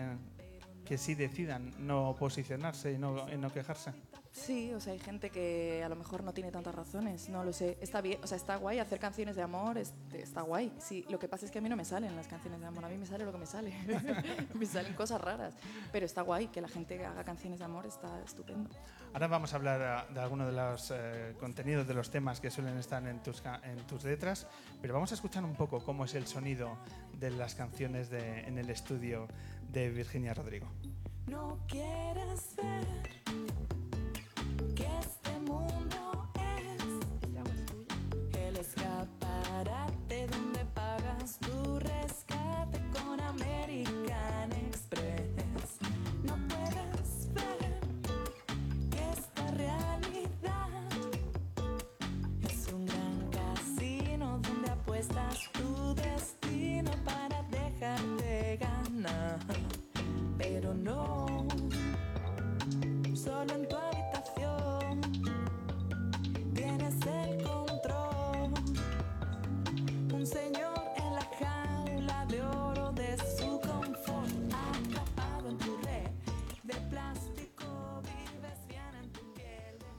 que 0.84 0.98
sí 0.98 1.14
decidan 1.14 1.72
no 1.78 2.14
posicionarse 2.18 2.92
y 2.92 2.98
no, 2.98 3.26
no 3.26 3.50
quejarse? 3.50 3.92
Sí, 4.36 4.72
o 4.74 4.80
sea, 4.80 4.92
hay 4.92 4.98
gente 4.98 5.30
que 5.30 5.82
a 5.82 5.88
lo 5.88 5.96
mejor 5.96 6.22
no 6.22 6.34
tiene 6.34 6.52
tantas 6.52 6.74
razones, 6.74 7.30
no 7.30 7.42
lo 7.42 7.54
sé. 7.54 7.78
Está 7.80 8.02
bien, 8.02 8.18
o 8.22 8.26
sea, 8.26 8.36
está 8.36 8.56
guay 8.56 8.78
hacer 8.78 8.98
canciones 8.98 9.34
de 9.34 9.42
amor, 9.42 9.78
este, 9.78 10.22
está 10.22 10.42
guay. 10.42 10.72
Sí, 10.78 11.06
lo 11.08 11.18
que 11.18 11.26
pasa 11.26 11.46
es 11.46 11.50
que 11.50 11.58
a 11.58 11.62
mí 11.62 11.70
no 11.70 11.74
me 11.74 11.86
salen 11.86 12.14
las 12.14 12.28
canciones 12.28 12.60
de 12.60 12.66
amor, 12.66 12.84
a 12.84 12.88
mí 12.88 12.98
me 12.98 13.06
sale 13.06 13.24
lo 13.24 13.32
que 13.32 13.38
me 13.38 13.46
sale. 13.46 13.74
me 14.54 14.66
salen 14.66 14.92
cosas 14.92 15.22
raras, 15.22 15.54
pero 15.90 16.04
está 16.04 16.20
guay 16.20 16.48
que 16.48 16.60
la 16.60 16.68
gente 16.68 17.04
haga 17.04 17.24
canciones 17.24 17.58
de 17.60 17.64
amor, 17.64 17.86
está 17.86 18.22
estupendo. 18.22 18.68
Ahora 19.14 19.26
vamos 19.26 19.54
a 19.54 19.56
hablar 19.56 19.82
ah, 19.82 20.06
de 20.12 20.20
algunos 20.20 20.46
de 20.48 20.52
los 20.52 20.90
eh, 20.94 21.34
contenidos 21.40 21.88
de 21.88 21.94
los 21.94 22.10
temas 22.10 22.38
que 22.38 22.50
suelen 22.50 22.76
estar 22.76 23.04
en 23.06 23.22
tus, 23.22 23.42
en 23.64 23.86
tus 23.86 24.04
letras, 24.04 24.46
pero 24.82 24.92
vamos 24.92 25.10
a 25.12 25.14
escuchar 25.14 25.44
un 25.44 25.54
poco 25.54 25.82
cómo 25.82 26.04
es 26.04 26.14
el 26.14 26.26
sonido 26.26 26.76
de 27.18 27.30
las 27.30 27.54
canciones 27.54 28.10
de, 28.10 28.40
en 28.40 28.58
el 28.58 28.68
estudio 28.68 29.28
de 29.72 29.88
Virginia 29.88 30.34
Rodrigo. 30.34 30.68
No 31.26 31.58
quieres 31.66 32.54
ver 32.56 33.45
este 35.02 35.38
mundo 35.40 36.28
es 36.34 36.82
el 38.38 38.56
escaparate 38.56 40.26
donde 40.28 40.64
pagas 40.74 41.38
tu 41.40 41.78
rescate 41.80 42.80
con 42.92 43.20
American 43.20 44.52
Express. 44.52 45.78
No 46.24 46.36
puedes 46.48 47.32
ver 47.34 47.80
que 48.90 49.02
esta 49.12 49.50
realidad 49.52 50.68
es 52.48 52.72
un 52.72 52.86
gran 52.86 53.30
casino 53.30 54.40
donde 54.42 54.70
apuestas 54.70 55.50
tu 55.52 55.94
destino 55.94 56.90
para 57.04 57.42
dejarte 57.44 58.58
ganar. 58.58 59.38
Pero 60.38 60.74
no, 60.74 61.46
solo 63.14 63.54
en 63.54 63.68
tu 63.68 63.76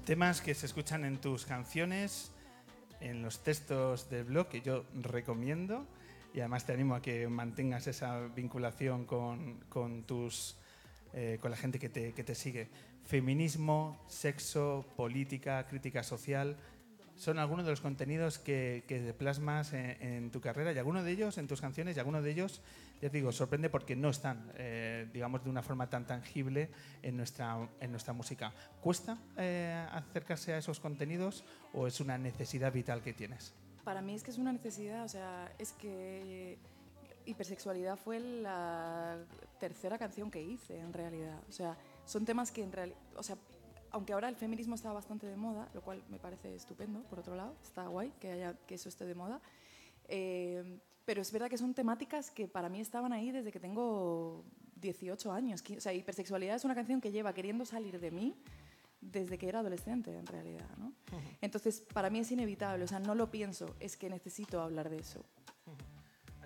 Temas 0.08 0.40
que 0.40 0.56
se 0.56 0.68
escuchan 0.68 1.04
en 1.04 1.18
tus 1.18 1.46
canciones, 1.46 2.32
en 3.02 3.22
los 3.22 3.44
textos 3.44 4.10
del 4.10 4.24
blog, 4.24 4.48
que 4.48 4.62
yo 4.62 4.86
recomiendo. 4.94 5.86
Y 6.34 6.40
además 6.40 6.66
te 6.66 6.72
animo 6.72 6.96
a 6.96 7.02
que 7.02 7.28
mantengas 7.28 7.88
esa 7.88 8.22
vinculación 8.28 9.04
con, 9.04 9.60
con 9.68 10.04
tus, 10.04 10.56
eh, 11.12 11.40
con 11.42 11.52
la 11.52 11.58
gente 11.58 11.78
que 11.78 11.90
te, 11.90 12.14
que 12.14 12.24
te 12.24 12.36
sigue. 12.36 12.70
Feminismo, 13.04 14.02
sexo, 14.08 14.86
política, 14.96 15.68
crítica 15.68 16.04
social, 16.04 16.56
son 17.18 17.40
algunos 17.40 17.66
de 17.66 17.72
los 17.72 17.82
contenidos 17.82 18.38
que, 18.38 18.84
que 18.88 19.14
plasmas 19.14 19.74
en, 19.74 20.30
tu 20.32 20.40
carrera 20.40 20.72
y 20.72 20.78
algunos 20.78 21.04
de 21.04 21.12
ellos 21.12 21.38
en 21.38 21.48
tus 21.48 21.60
canciones 21.60 21.98
y 21.98 22.00
algunos 22.00 22.24
de 22.24 22.32
ellos, 22.32 22.62
ya 23.02 23.10
digo, 23.10 23.32
sorprende 23.32 23.70
porque 23.70 23.96
no 23.96 24.10
están, 24.10 24.52
eh, 24.56 25.10
digamos, 25.12 25.44
de 25.44 25.50
una 25.50 25.64
forma 25.64 25.90
tan 25.90 26.06
tangible 26.06 26.70
en 27.02 27.18
nuestra, 27.18 27.68
en 27.80 27.92
nuestra 27.92 28.14
música. 28.14 28.54
¿Cuesta 28.82 29.18
eh, 29.36 29.86
acercarse 29.92 30.54
a 30.54 30.60
esos 30.60 30.80
contenidos 30.80 31.44
o 31.74 31.88
es 31.88 32.00
una 32.00 32.18
necesidad 32.18 32.72
vital 32.72 33.02
que 33.02 33.14
tienes? 33.14 33.54
Para 33.84 34.02
mí 34.02 34.14
es 34.14 34.24
que 34.24 34.32
es 34.32 34.38
una 34.38 34.54
necesidad, 34.54 35.04
o 35.04 35.10
sea, 35.10 35.52
es 35.58 35.72
que 35.74 36.60
hipersexualidad 37.26 37.98
fue 37.98 38.20
la 38.20 39.18
tercera 39.60 39.98
canción 39.98 40.30
que 40.30 40.42
hice 40.42 40.80
en 40.80 40.94
realidad. 40.94 41.40
O 41.50 41.52
sea, 41.52 41.78
son 42.06 42.26
temas 42.26 42.52
que 42.52 42.64
en 42.64 42.72
realidad, 42.72 43.00
o 43.16 43.24
sea, 43.24 43.38
aunque 43.98 44.14
ahora 44.14 44.30
el 44.30 44.36
feminismo 44.36 44.76
está 44.76 44.94
bastante 44.94 45.26
de 45.26 45.36
moda, 45.36 45.68
lo 45.74 45.82
cual 45.82 46.04
me 46.10 46.20
parece 46.20 46.56
estupendo, 46.56 47.02
por 47.04 47.20
otro 47.20 47.36
lado, 47.36 47.56
está 47.64 47.88
guay 47.88 48.14
que, 48.20 48.32
haya, 48.32 48.54
que 48.68 48.76
eso 48.76 48.90
esté 48.90 49.06
de 49.06 49.16
moda, 49.16 49.42
eh, 50.08 50.80
pero 51.04 51.22
es 51.22 51.32
verdad 51.32 51.50
que 51.50 51.58
son 51.58 51.74
temáticas 51.74 52.30
que 52.30 52.48
para 52.48 52.70
mí 52.70 52.80
estaban 52.80 53.12
ahí 53.12 53.32
desde 53.32 53.52
que 53.52 53.60
tengo 53.60 54.44
18 54.76 55.32
años. 55.32 55.64
O 55.76 55.82
sea, 55.82 55.94
hipersexualidad 55.94 56.56
es 56.56 56.66
una 56.66 56.76
canción 56.76 57.02
que 57.02 57.12
lleva 57.12 57.34
queriendo 57.34 57.66
salir 57.66 58.00
de 58.00 58.12
mí 58.12 58.36
desde 59.02 59.38
que 59.38 59.48
era 59.48 59.60
adolescente, 59.60 60.16
en 60.16 60.28
realidad. 60.28 60.70
¿no? 60.78 60.94
Entonces, 61.42 61.82
para 61.94 62.10
mí 62.10 62.20
es 62.20 62.32
inevitable, 62.32 62.84
o 62.84 62.88
sea, 62.88 63.00
no 63.00 63.16
lo 63.16 63.32
pienso, 63.32 63.76
es 63.80 63.98
que 63.98 64.10
necesito 64.10 64.62
hablar 64.62 64.90
de 64.90 64.98
eso. 64.98 65.26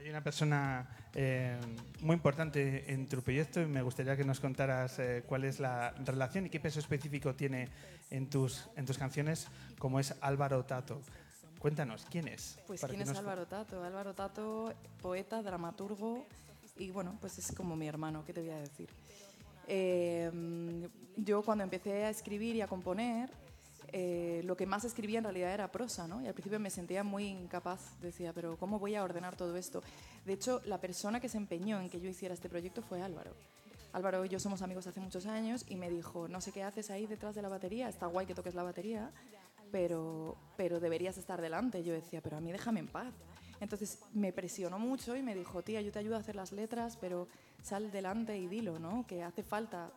Hay 0.01 0.10
una 0.10 0.24
persona 0.24 0.88
eh, 1.13 1.60
muy 2.01 2.15
importante 2.15 2.91
en 2.91 3.08
tu 3.08 3.22
proyecto 3.22 3.62
y 3.62 3.67
me 3.67 3.84
gustaría 3.84 4.17
que 4.17 4.24
nos 4.24 4.39
contaras 4.39 4.98
eh, 4.98 5.24
cuál 5.27 5.43
es 5.43 5.60
la 5.60 5.91
relación 6.03 6.48
y 6.48 6.50
qué 6.50 6.60
peso 6.60 6.79
específico 6.79 7.36
tiene 7.36 7.70
en 8.10 8.27
tus, 8.29 8.67
en 8.75 8.86
tus 8.86 8.98
canciones, 8.98 9.48
como 9.77 10.00
es 10.00 10.15
Álvaro 10.22 10.65
Tato. 10.65 11.01
Cuéntanos, 11.60 12.08
¿quién 12.10 12.27
es? 12.27 12.58
Pues 12.65 12.84
quién 12.86 13.01
es 13.01 13.10
nos- 13.10 13.17
Álvaro 13.20 13.46
Tato. 13.46 13.84
Álvaro 13.84 14.15
Tato, 14.15 14.74
poeta, 15.01 15.43
dramaturgo 15.43 16.25
y 16.77 16.89
bueno, 16.89 17.17
pues 17.22 17.38
es 17.38 17.51
como 17.51 17.75
mi 17.75 17.88
hermano, 17.88 18.25
¿qué 18.25 18.34
te 18.34 18.41
voy 18.41 18.50
a 18.50 18.58
decir? 18.58 18.89
Eh, 19.67 20.89
yo 21.17 21.43
cuando 21.43 21.63
empecé 21.63 22.05
a 22.05 22.10
escribir 22.10 22.55
y 22.55 22.62
a 22.62 22.67
componer, 22.67 23.29
eh, 23.93 24.41
lo 24.45 24.55
que 24.55 24.65
más 24.65 24.83
escribía 24.86 25.17
en 25.17 25.24
realidad 25.25 25.53
era 25.53 25.71
prosa, 25.71 26.07
¿no? 26.07 26.21
Y 26.21 26.27
al 26.27 26.33
principio 26.33 26.60
me 26.60 26.69
sentía 26.69 27.03
muy 27.03 27.25
incapaz, 27.25 28.00
decía, 28.01 28.33
pero 28.33 28.57
¿cómo 28.57 28.79
voy 28.79 28.95
a 28.95 29.03
ordenar 29.03 29.36
todo 29.36 29.55
esto? 29.57 29.83
De 30.25 30.33
hecho, 30.33 30.62
la 30.65 30.79
persona 30.79 31.19
que 31.19 31.29
se 31.29 31.38
empeñó 31.38 31.79
en 31.81 31.89
que 31.89 32.00
yo 32.00 32.10
hiciera 32.10 32.33
este 32.33 32.50
proyecto 32.50 32.81
fue 32.81 33.01
Álvaro. 33.01 33.36
Álvaro 33.93 34.24
y 34.24 34.29
yo 34.29 34.39
somos 34.39 34.62
amigos 34.62 34.88
hace 34.88 35.01
muchos 35.01 35.25
años 35.25 35.65
y 35.67 35.75
me 35.75 35.89
dijo, 35.89 36.27
no 36.27 36.39
sé 36.39 36.51
qué 36.51 36.63
haces 36.63 36.89
ahí 36.89 37.07
detrás 37.07 37.36
de 37.36 37.41
la 37.41 37.50
batería, 37.50 37.89
está 37.89 38.05
guay 38.05 38.25
que 38.25 38.36
toques 38.36 38.55
la 38.55 38.63
batería, 38.63 39.12
pero, 39.71 40.38
pero 40.55 40.79
deberías 40.79 41.17
estar 41.17 41.41
delante. 41.41 41.83
Yo 41.83 41.93
decía, 41.93 42.21
pero 42.21 42.38
a 42.38 42.41
mí 42.41 42.51
déjame 42.51 42.79
en 42.79 42.88
paz. 42.88 43.13
Entonces 43.60 44.00
me 44.13 44.33
presionó 44.33 44.79
mucho 44.79 45.15
y 45.15 45.21
me 45.21 45.36
dijo, 45.36 45.62
tía, 45.62 45.81
yo 45.81 45.91
te 45.91 46.00
ayudo 46.00 46.15
a 46.15 46.19
hacer 46.19 46.36
las 46.36 46.51
letras, 46.51 46.98
pero 46.98 47.27
sal 47.62 47.91
delante 47.91 48.38
y 48.38 48.48
dilo, 48.48 48.79
¿no? 48.79 49.05
Que 49.05 49.24
hace 49.24 49.43
falta. 49.43 49.91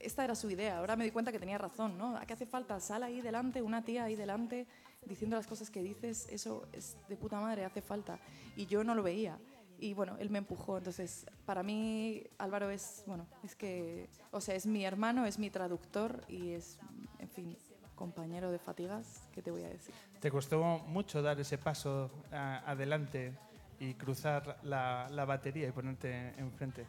Esta 0.00 0.24
era 0.24 0.34
su 0.34 0.50
idea, 0.50 0.78
ahora 0.78 0.96
me 0.96 1.04
di 1.04 1.10
cuenta 1.10 1.30
que 1.30 1.38
tenía 1.38 1.58
razón, 1.58 1.98
¿no? 1.98 2.16
¿A 2.16 2.24
qué 2.24 2.32
hace 2.32 2.46
falta? 2.46 2.80
Sal 2.80 3.02
ahí 3.02 3.20
delante, 3.20 3.60
una 3.60 3.84
tía 3.84 4.04
ahí 4.04 4.16
delante, 4.16 4.66
diciendo 5.04 5.36
las 5.36 5.46
cosas 5.46 5.70
que 5.70 5.82
dices, 5.82 6.26
eso 6.30 6.66
es 6.72 6.96
de 7.08 7.16
puta 7.16 7.38
madre, 7.40 7.64
hace 7.64 7.82
falta. 7.82 8.18
Y 8.56 8.64
yo 8.66 8.82
no 8.82 8.94
lo 8.94 9.02
veía. 9.02 9.38
Y 9.78 9.92
bueno, 9.94 10.16
él 10.18 10.30
me 10.30 10.38
empujó. 10.38 10.78
Entonces, 10.78 11.26
para 11.44 11.62
mí, 11.62 12.22
Álvaro 12.38 12.70
es, 12.70 13.02
bueno, 13.06 13.26
es 13.42 13.54
que, 13.54 14.08
o 14.30 14.40
sea, 14.40 14.54
es 14.54 14.66
mi 14.66 14.84
hermano, 14.84 15.26
es 15.26 15.38
mi 15.38 15.50
traductor 15.50 16.22
y 16.28 16.50
es, 16.52 16.78
en 17.18 17.28
fin, 17.28 17.56
compañero 17.94 18.50
de 18.50 18.58
fatigas, 18.58 19.28
¿qué 19.32 19.42
te 19.42 19.50
voy 19.50 19.62
a 19.64 19.68
decir? 19.68 19.94
¿Te 20.20 20.30
costó 20.30 20.62
mucho 20.86 21.20
dar 21.20 21.38
ese 21.40 21.58
paso 21.58 22.10
a- 22.32 22.58
adelante 22.70 23.32
y 23.78 23.92
cruzar 23.94 24.58
la, 24.62 25.08
la 25.10 25.26
batería 25.26 25.68
y 25.68 25.72
ponerte 25.72 26.28
enfrente? 26.38 26.86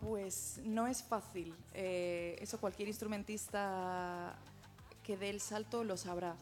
Pues 0.00 0.60
no 0.64 0.86
es 0.86 1.02
fácil. 1.02 1.54
Eh, 1.74 2.36
eso 2.40 2.60
cualquier 2.60 2.88
instrumentista 2.88 4.34
que 5.02 5.16
dé 5.16 5.30
el 5.30 5.40
salto 5.40 5.84
lo 5.84 5.96
sabrá. 5.96 6.36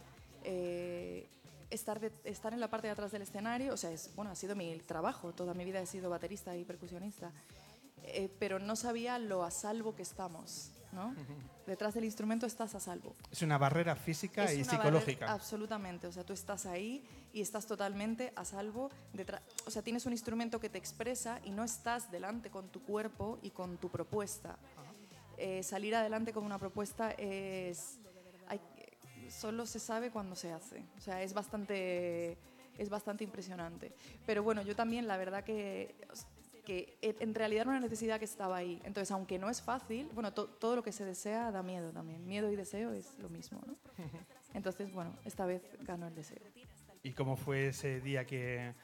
Eh, 0.44 1.26
estar, 1.70 2.00
estar 2.24 2.52
en 2.52 2.60
la 2.60 2.68
parte 2.68 2.86
de 2.86 2.92
atrás 2.92 3.12
del 3.12 3.22
escenario, 3.22 3.74
o 3.74 3.76
sea, 3.76 3.90
es, 3.90 4.10
bueno, 4.14 4.30
ha 4.30 4.34
sido 4.36 4.54
mi 4.54 4.76
trabajo, 4.78 5.32
toda 5.32 5.54
mi 5.54 5.64
vida 5.64 5.80
he 5.80 5.86
sido 5.86 6.10
baterista 6.10 6.56
y 6.56 6.64
percusionista, 6.64 7.32
Eh, 8.08 8.28
pero 8.38 8.60
no 8.60 8.76
sabía 8.76 9.18
lo 9.18 9.42
a 9.42 9.50
salvo 9.50 9.96
que 9.96 10.02
estamos, 10.02 10.70
¿no? 10.92 11.14
Detrás 11.66 11.94
del 11.94 12.04
instrumento 12.04 12.46
estás 12.46 12.74
a 12.74 12.80
salvo. 12.80 13.14
Es 13.30 13.42
una 13.42 13.58
barrera 13.58 13.96
física 13.96 14.44
Es 14.44 14.52
y 14.58 14.62
una 14.62 14.70
psicológica. 14.70 15.26
barrera- 15.26 15.32
absolutamente. 15.34 16.06
O 16.06 16.12
sea, 16.12 16.24
tú 16.24 16.32
estás 16.32 16.66
ahí 16.66 17.04
y 17.32 17.40
estás 17.40 17.66
totalmente 17.66 18.32
a 18.36 18.44
salvo. 18.44 18.90
detrás- 19.12 19.42
o 19.66 19.70
sea, 19.70 19.82
tienes 19.82 20.06
un 20.06 20.12
instrumento 20.12 20.60
que 20.60 20.68
te 20.68 20.78
expresa 20.78 21.40
y 21.44 21.50
no 21.50 21.64
estás 21.64 22.10
delante 22.10 22.50
con 22.50 22.68
tu 22.68 22.82
cuerpo 22.82 23.38
y 23.42 23.50
con 23.50 23.78
tu 23.78 23.90
propuesta. 23.90 24.58
Eh, 25.38 25.62
salir 25.62 25.94
adelante 25.94 26.32
con 26.32 26.44
una 26.44 26.58
propuesta 26.58 27.10
es. 27.12 27.98
hay- 28.48 28.60
solo 29.28 29.66
se 29.66 29.80
sabe 29.80 30.10
cuando 30.12 30.36
se 30.36 30.52
hace. 30.52 30.84
O 30.96 31.00
sea, 31.00 31.20
es 31.20 31.34
bastante, 31.34 32.38
es 32.78 32.88
bastante 32.88 33.24
impresionante. 33.24 33.92
Pero 34.24 34.42
bueno, 34.44 34.62
yo 34.62 34.76
también, 34.76 35.08
la 35.08 35.16
verdad 35.16 35.42
que 35.42 35.96
que 36.66 36.98
en 37.00 37.34
realidad 37.34 37.62
era 37.62 37.70
una 37.70 37.80
necesidad 37.80 38.18
que 38.18 38.26
estaba 38.26 38.56
ahí. 38.56 38.82
Entonces, 38.84 39.10
aunque 39.12 39.38
no 39.38 39.48
es 39.48 39.62
fácil, 39.62 40.10
bueno, 40.12 40.34
to- 40.34 40.48
todo 40.48 40.76
lo 40.76 40.82
que 40.82 40.92
se 40.92 41.04
desea 41.06 41.50
da 41.52 41.62
miedo 41.62 41.92
también. 41.92 42.26
Miedo 42.26 42.50
y 42.52 42.56
deseo 42.56 42.92
es 42.92 43.16
lo 43.18 43.30
mismo, 43.30 43.62
¿no? 43.66 43.76
Entonces, 44.54 44.92
bueno, 44.92 45.14
esta 45.24 45.46
vez 45.46 45.62
ganó 45.80 46.08
el 46.08 46.14
deseo. 46.14 46.38
¿Y 47.02 47.12
cómo 47.12 47.36
fue 47.36 47.68
ese 47.68 48.00
día 48.00 48.26
que 48.26 48.74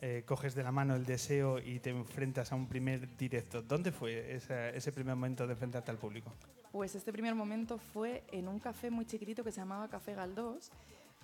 eh, 0.00 0.24
coges 0.26 0.54
de 0.56 0.64
la 0.64 0.72
mano 0.72 0.96
el 0.96 1.06
deseo 1.06 1.60
y 1.60 1.78
te 1.78 1.90
enfrentas 1.90 2.50
a 2.50 2.56
un 2.56 2.66
primer 2.66 3.16
directo? 3.16 3.62
¿Dónde 3.62 3.92
fue 3.92 4.34
esa- 4.34 4.68
ese 4.70 4.90
primer 4.92 5.14
momento 5.14 5.46
de 5.46 5.52
enfrentarte 5.52 5.90
al 5.92 5.98
público? 5.98 6.32
Pues 6.72 6.94
este 6.96 7.12
primer 7.12 7.34
momento 7.36 7.78
fue 7.78 8.24
en 8.32 8.48
un 8.48 8.58
café 8.58 8.90
muy 8.90 9.04
chiquitito 9.04 9.44
que 9.44 9.52
se 9.52 9.60
llamaba 9.60 9.88
Café 9.88 10.14
Galdós. 10.14 10.70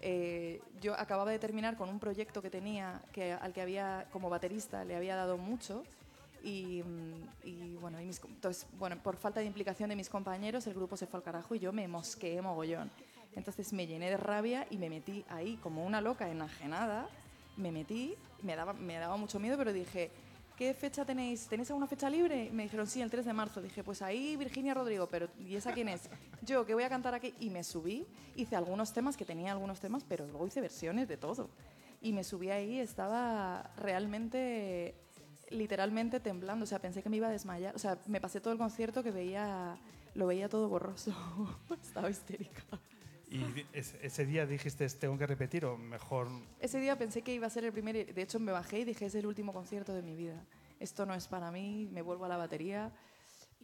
Eh, 0.00 0.60
yo 0.80 0.94
acababa 0.94 1.30
de 1.30 1.38
terminar 1.38 1.76
con 1.76 1.88
un 1.88 1.98
proyecto 1.98 2.40
que 2.40 2.50
tenía, 2.50 3.02
que, 3.12 3.32
al 3.32 3.52
que 3.52 3.60
había, 3.60 4.06
como 4.12 4.30
baterista, 4.30 4.84
le 4.84 4.96
había 4.96 5.16
dado 5.16 5.36
mucho. 5.36 5.82
Y, 6.44 6.82
mm, 6.84 7.46
y, 7.46 7.76
bueno, 7.76 8.00
y 8.00 8.04
mis 8.04 8.22
entonces, 8.22 8.66
bueno, 8.78 8.96
por 9.02 9.16
falta 9.16 9.40
de 9.40 9.46
implicación 9.46 9.90
de 9.90 9.96
mis 9.96 10.08
compañeros, 10.08 10.66
el 10.66 10.74
grupo 10.74 10.96
se 10.96 11.06
fue 11.06 11.18
al 11.18 11.24
carajo 11.24 11.54
y 11.54 11.58
yo 11.58 11.72
me 11.72 11.88
mosqueé 11.88 12.40
mogollón. 12.40 12.90
Entonces 13.34 13.72
me 13.72 13.86
llené 13.86 14.10
de 14.10 14.16
rabia 14.16 14.66
y 14.70 14.78
me 14.78 14.88
metí 14.88 15.24
ahí 15.28 15.56
como 15.56 15.84
una 15.84 16.00
loca 16.00 16.28
enajenada. 16.28 17.08
Me 17.56 17.72
metí, 17.72 18.14
me 18.42 18.54
daba, 18.54 18.72
me 18.72 18.94
daba 18.98 19.16
mucho 19.16 19.40
miedo, 19.40 19.56
pero 19.58 19.72
dije, 19.72 20.10
¿qué 20.58 20.74
fecha 20.74 21.04
tenéis? 21.04 21.46
¿Tenéis 21.46 21.70
alguna 21.70 21.86
fecha 21.86 22.10
libre? 22.10 22.50
Me 22.52 22.64
dijeron, 22.64 22.88
sí, 22.88 23.00
el 23.00 23.10
3 23.10 23.24
de 23.24 23.32
marzo. 23.32 23.62
Dije, 23.62 23.84
pues 23.84 24.02
ahí 24.02 24.36
Virginia 24.36 24.74
Rodrigo, 24.74 25.06
pero 25.06 25.28
¿y 25.38 25.54
esa 25.54 25.72
quién 25.72 25.88
es? 25.88 26.10
Yo, 26.42 26.66
que 26.66 26.74
voy 26.74 26.82
a 26.82 26.88
cantar 26.88 27.14
aquí. 27.14 27.32
Y 27.38 27.48
me 27.48 27.62
subí, 27.62 28.04
hice 28.34 28.56
algunos 28.56 28.92
temas, 28.92 29.16
que 29.16 29.24
tenía 29.24 29.52
algunos 29.52 29.78
temas, 29.78 30.04
pero 30.06 30.26
luego 30.26 30.48
hice 30.48 30.60
versiones 30.60 31.06
de 31.06 31.16
todo. 31.16 31.48
Y 32.02 32.12
me 32.12 32.24
subí 32.24 32.50
ahí, 32.50 32.80
estaba 32.80 33.70
realmente, 33.76 34.96
literalmente 35.50 36.18
temblando. 36.18 36.64
O 36.64 36.66
sea, 36.66 36.80
pensé 36.80 37.04
que 37.04 37.08
me 37.08 37.18
iba 37.18 37.28
a 37.28 37.32
desmayar. 37.32 37.76
O 37.76 37.78
sea, 37.78 37.96
me 38.06 38.20
pasé 38.20 38.40
todo 38.40 38.52
el 38.52 38.58
concierto 38.58 39.04
que 39.04 39.12
veía, 39.12 39.78
lo 40.14 40.26
veía 40.26 40.48
todo 40.48 40.68
borroso. 40.68 41.14
estaba 41.82 42.10
histérica. 42.10 42.64
Y 43.30 43.66
ese 43.72 44.24
día 44.24 44.46
dijiste, 44.46 44.88
tengo 44.88 45.18
que 45.18 45.26
repetir 45.26 45.64
o 45.66 45.76
mejor... 45.76 46.28
Ese 46.60 46.80
día 46.80 46.96
pensé 46.96 47.22
que 47.22 47.34
iba 47.34 47.46
a 47.46 47.50
ser 47.50 47.64
el 47.64 47.72
primer, 47.72 48.14
de 48.14 48.22
hecho 48.22 48.38
me 48.40 48.52
bajé 48.52 48.80
y 48.80 48.84
dije, 48.84 49.06
es 49.06 49.14
el 49.14 49.26
último 49.26 49.52
concierto 49.52 49.92
de 49.92 50.02
mi 50.02 50.16
vida. 50.16 50.42
Esto 50.80 51.04
no 51.04 51.14
es 51.14 51.28
para 51.28 51.50
mí, 51.50 51.88
me 51.92 52.00
vuelvo 52.00 52.24
a 52.24 52.28
la 52.28 52.36
batería. 52.38 52.90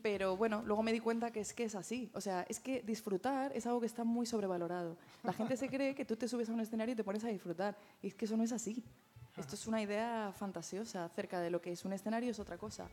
Pero 0.02 0.37
bueno, 0.37 0.62
luego 0.66 0.83
me 0.83 0.92
di 0.92 1.00
cuenta 1.00 1.30
que 1.30 1.40
es 1.40 1.54
que 1.54 1.64
es 1.64 1.75
así. 1.75 2.11
O 2.12 2.21
sea, 2.21 2.44
es 2.49 2.61
que 2.61 2.83
disfrutar 2.83 3.52
es 3.54 3.66
algo 3.66 3.80
que 3.80 3.87
está 3.87 4.04
muy 4.04 4.26
sobrevalorado. 4.26 4.99
La 5.23 5.33
gente 5.33 5.56
se 5.56 5.68
cree 5.68 5.94
que 5.94 6.04
tú 6.04 6.16
te 6.16 6.28
subes 6.28 6.50
a 6.50 6.52
un 6.52 6.61
escenario 6.61 6.92
y 6.92 6.97
te 6.97 7.04
pones 7.04 7.25
a 7.25 7.28
disfrutar. 7.28 7.75
Y 8.02 8.09
es 8.09 8.14
que 8.14 8.26
eso 8.26 8.37
no 8.37 8.44
es 8.44 8.52
así. 8.52 8.85
Esto 9.38 9.54
es 9.54 9.66
una 9.66 9.80
idea 9.80 10.33
fantasiosa 10.37 11.06
acerca 11.06 11.40
de 11.40 11.50
lo 11.50 11.62
que 11.62 11.73
es 11.73 11.85
un 11.87 11.94
escenario, 11.94 12.30
es 12.30 12.38
otra 12.38 12.59
cosa. 12.59 12.88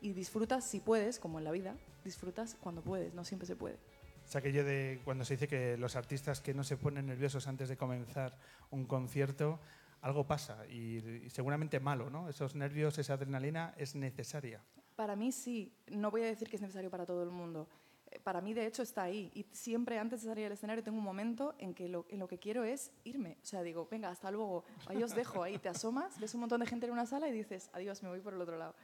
Y 0.00 0.12
disfrutas 0.12 0.68
si 0.68 0.80
puedes, 0.80 1.20
como 1.20 1.38
en 1.38 1.44
la 1.44 1.52
vida, 1.52 1.76
disfrutas 2.04 2.56
cuando 2.60 2.82
puedes, 2.82 3.14
no 3.14 3.24
siempre 3.24 3.46
se 3.46 3.54
puede. 3.54 3.78
Es 4.26 4.34
aquello 4.34 4.64
de 4.64 5.00
cuando 5.04 5.24
se 5.24 5.34
dice 5.34 5.46
que 5.46 5.76
los 5.76 5.94
artistas 5.94 6.40
que 6.40 6.52
no 6.52 6.64
se 6.64 6.76
ponen 6.76 7.06
nerviosos 7.06 7.46
antes 7.46 7.68
de 7.68 7.76
comenzar 7.76 8.36
un 8.70 8.84
concierto, 8.84 9.60
algo 10.02 10.26
pasa 10.26 10.66
y, 10.66 10.98
y 10.98 11.30
seguramente 11.30 11.78
malo, 11.78 12.10
¿no? 12.10 12.28
Esos 12.28 12.56
nervios, 12.56 12.98
esa 12.98 13.14
adrenalina 13.14 13.72
es 13.76 13.94
necesaria. 13.94 14.60
Para 14.96 15.14
mí 15.14 15.30
sí, 15.30 15.72
no 15.88 16.10
voy 16.10 16.22
a 16.22 16.26
decir 16.26 16.48
que 16.48 16.56
es 16.56 16.62
necesario 16.62 16.90
para 16.90 17.06
todo 17.06 17.22
el 17.22 17.30
mundo. 17.30 17.68
Eh, 18.10 18.18
Para 18.18 18.40
mí, 18.40 18.52
de 18.52 18.66
hecho, 18.66 18.82
está 18.82 19.02
ahí. 19.04 19.30
Y 19.34 19.46
siempre 19.52 19.98
antes 19.98 20.22
de 20.22 20.28
salir 20.28 20.46
al 20.46 20.52
escenario 20.52 20.82
tengo 20.82 20.98
un 20.98 21.04
momento 21.04 21.54
en 21.58 21.72
que 21.74 21.88
lo, 21.88 22.06
en 22.08 22.18
lo 22.18 22.26
que 22.26 22.38
quiero 22.38 22.64
es 22.64 22.90
irme. 23.04 23.36
O 23.42 23.46
sea, 23.46 23.62
digo, 23.62 23.86
venga, 23.90 24.08
hasta 24.10 24.30
luego, 24.30 24.64
ahí 24.86 25.02
os 25.02 25.14
dejo, 25.14 25.42
ahí 25.42 25.58
te 25.58 25.68
asomas, 25.68 26.18
ves 26.18 26.34
un 26.34 26.40
montón 26.40 26.60
de 26.60 26.66
gente 26.66 26.86
en 26.86 26.92
una 26.92 27.06
sala 27.06 27.28
y 27.28 27.32
dices, 27.32 27.70
adiós, 27.72 28.02
me 28.02 28.08
voy 28.08 28.20
por 28.20 28.34
el 28.34 28.40
otro 28.40 28.58
lado. 28.58 28.74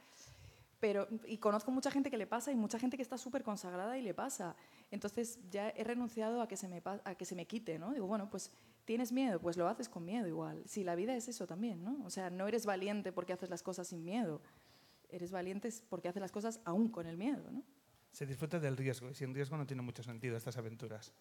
Pero, 0.79 1.07
y 1.25 1.37
conozco 1.37 1.71
mucha 1.71 1.89
gente 1.89 2.11
que 2.11 2.17
le 2.17 2.27
pasa 2.27 2.51
y 2.51 2.55
mucha 2.55 2.77
gente 2.77 2.97
que 2.97 3.03
está 3.03 3.17
súper 3.17 3.43
consagrada 3.43 3.97
y 3.97 4.01
le 4.01 4.13
pasa. 4.13 4.55
Entonces 4.93 5.39
ya 5.49 5.69
he 5.69 5.83
renunciado 5.83 6.41
a 6.41 6.47
que, 6.47 6.55
se 6.55 6.67
me, 6.67 6.81
a 6.85 7.15
que 7.15 7.25
se 7.25 7.35
me 7.35 7.47
quite, 7.47 7.79
¿no? 7.79 7.91
Digo, 7.93 8.05
bueno, 8.05 8.29
pues 8.29 8.51
tienes 8.85 9.11
miedo, 9.11 9.39
pues 9.41 9.57
lo 9.57 9.67
haces 9.67 9.89
con 9.89 10.05
miedo 10.05 10.27
igual. 10.27 10.61
Si 10.67 10.83
la 10.83 10.93
vida 10.95 11.15
es 11.15 11.27
eso 11.27 11.47
también, 11.47 11.83
¿no? 11.83 11.97
O 12.05 12.09
sea, 12.11 12.29
no 12.29 12.47
eres 12.47 12.65
valiente 12.67 13.11
porque 13.11 13.33
haces 13.33 13.49
las 13.49 13.63
cosas 13.63 13.87
sin 13.87 14.03
miedo. 14.05 14.41
Eres 15.09 15.31
valiente 15.31 15.69
porque 15.89 16.09
haces 16.09 16.21
las 16.21 16.31
cosas 16.31 16.59
aún 16.63 16.89
con 16.89 17.07
el 17.07 17.17
miedo, 17.17 17.49
¿no? 17.51 17.63
Se 18.11 18.27
disfruta 18.27 18.59
del 18.59 18.77
riesgo 18.77 19.09
y 19.09 19.15
sin 19.15 19.33
riesgo 19.33 19.57
no 19.57 19.65
tiene 19.65 19.81
mucho 19.81 20.03
sentido 20.03 20.37
estas 20.37 20.57
aventuras. 20.57 21.11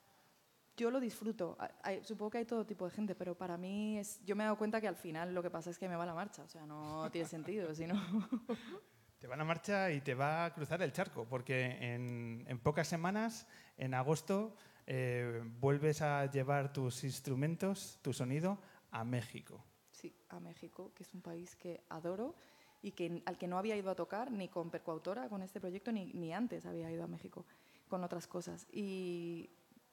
Yo 0.76 0.90
lo 0.90 1.00
disfruto. 1.00 1.56
Hay- 1.82 2.04
supongo 2.04 2.30
que 2.30 2.38
hay 2.38 2.44
todo 2.44 2.66
tipo 2.66 2.84
de 2.84 2.90
gente, 2.90 3.14
pero 3.14 3.34
para 3.36 3.56
mí 3.56 3.98
es, 3.98 4.20
yo 4.24 4.36
me 4.36 4.42
he 4.42 4.46
dado 4.46 4.58
cuenta 4.58 4.80
que 4.82 4.88
al 4.88 4.96
final 4.96 5.34
lo 5.34 5.42
que 5.42 5.48
pasa 5.50 5.70
es 5.70 5.78
que 5.78 5.88
me 5.88 5.96
va 5.96 6.04
la 6.04 6.14
marcha. 6.14 6.42
O 6.42 6.48
sea, 6.48 6.66
no 6.66 7.10
tiene 7.10 7.26
sentido, 7.28 7.74
si 7.74 7.86
no... 7.86 7.94
Te 9.22 9.28
va 9.28 9.36
la 9.36 9.44
marcha 9.44 9.92
y 9.92 10.00
te 10.00 10.16
va 10.16 10.46
a 10.46 10.52
cruzar 10.52 10.82
el 10.82 10.90
charco, 10.90 11.28
porque 11.28 11.78
en, 11.94 12.44
en 12.48 12.58
pocas 12.58 12.88
semanas, 12.88 13.46
en 13.78 13.94
agosto, 13.94 14.56
eh, 14.84 15.40
vuelves 15.60 16.02
a 16.02 16.28
llevar 16.28 16.72
tus 16.72 17.04
instrumentos, 17.04 18.00
tu 18.02 18.12
sonido, 18.12 18.58
a 18.90 19.04
México. 19.04 19.64
Sí, 19.92 20.12
a 20.28 20.40
México, 20.40 20.90
que 20.96 21.04
es 21.04 21.14
un 21.14 21.22
país 21.22 21.54
que 21.54 21.84
adoro 21.88 22.34
y 22.82 22.90
que, 22.90 23.22
al 23.24 23.38
que 23.38 23.46
no 23.46 23.58
había 23.58 23.76
ido 23.76 23.92
a 23.92 23.94
tocar 23.94 24.32
ni 24.32 24.48
con 24.48 24.70
Percoautora, 24.72 25.28
con 25.28 25.44
este 25.44 25.60
proyecto, 25.60 25.92
ni, 25.92 26.06
ni 26.14 26.32
antes 26.32 26.66
había 26.66 26.90
ido 26.90 27.04
a 27.04 27.06
México 27.06 27.46
con 27.88 28.02
otras 28.02 28.26
cosas. 28.26 28.66
Y 28.72 29.50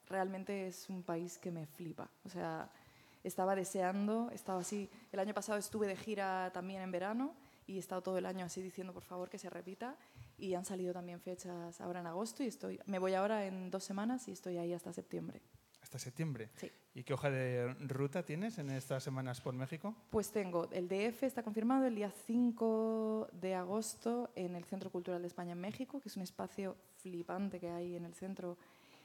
realmente 0.08 0.66
es 0.66 0.88
un 0.88 1.04
país 1.04 1.38
que 1.38 1.52
me 1.52 1.66
flipa. 1.66 2.10
O 2.24 2.28
sea, 2.28 2.68
estaba 3.22 3.54
deseando, 3.54 4.28
estaba 4.32 4.58
así. 4.58 4.90
El 5.12 5.20
año 5.20 5.34
pasado 5.34 5.56
estuve 5.56 5.86
de 5.86 5.94
gira 5.94 6.50
también 6.52 6.82
en 6.82 6.90
verano 6.90 7.36
y 7.70 7.76
he 7.76 7.78
estado 7.78 8.02
todo 8.02 8.18
el 8.18 8.26
año 8.26 8.44
así 8.44 8.60
diciendo 8.60 8.92
por 8.92 9.04
favor 9.04 9.30
que 9.30 9.38
se 9.38 9.48
repita. 9.48 9.96
Y 10.36 10.54
han 10.54 10.64
salido 10.64 10.92
también 10.92 11.20
fechas 11.20 11.80
ahora 11.80 12.00
en 12.00 12.06
agosto 12.06 12.42
y 12.42 12.46
estoy, 12.46 12.80
me 12.86 12.98
voy 12.98 13.14
ahora 13.14 13.46
en 13.46 13.70
dos 13.70 13.84
semanas 13.84 14.26
y 14.26 14.32
estoy 14.32 14.56
ahí 14.56 14.72
hasta 14.72 14.92
septiembre. 14.92 15.40
Hasta 15.80 15.98
septiembre. 15.98 16.50
Sí. 16.56 16.70
¿Y 16.94 17.04
qué 17.04 17.14
hoja 17.14 17.30
de 17.30 17.72
ruta 17.86 18.24
tienes 18.24 18.58
en 18.58 18.70
estas 18.70 19.04
semanas 19.04 19.40
por 19.40 19.54
México? 19.54 19.94
Pues 20.10 20.32
tengo 20.32 20.68
el 20.72 20.88
DF, 20.88 21.22
está 21.22 21.44
confirmado 21.44 21.86
el 21.86 21.94
día 21.94 22.10
5 22.26 23.28
de 23.32 23.54
agosto 23.54 24.30
en 24.34 24.56
el 24.56 24.64
Centro 24.64 24.90
Cultural 24.90 25.22
de 25.22 25.28
España 25.28 25.52
en 25.52 25.60
México, 25.60 26.00
que 26.00 26.08
es 26.08 26.16
un 26.16 26.22
espacio 26.22 26.76
flipante 26.96 27.60
que 27.60 27.70
hay 27.70 27.94
en 27.94 28.04
el 28.04 28.14
centro. 28.14 28.58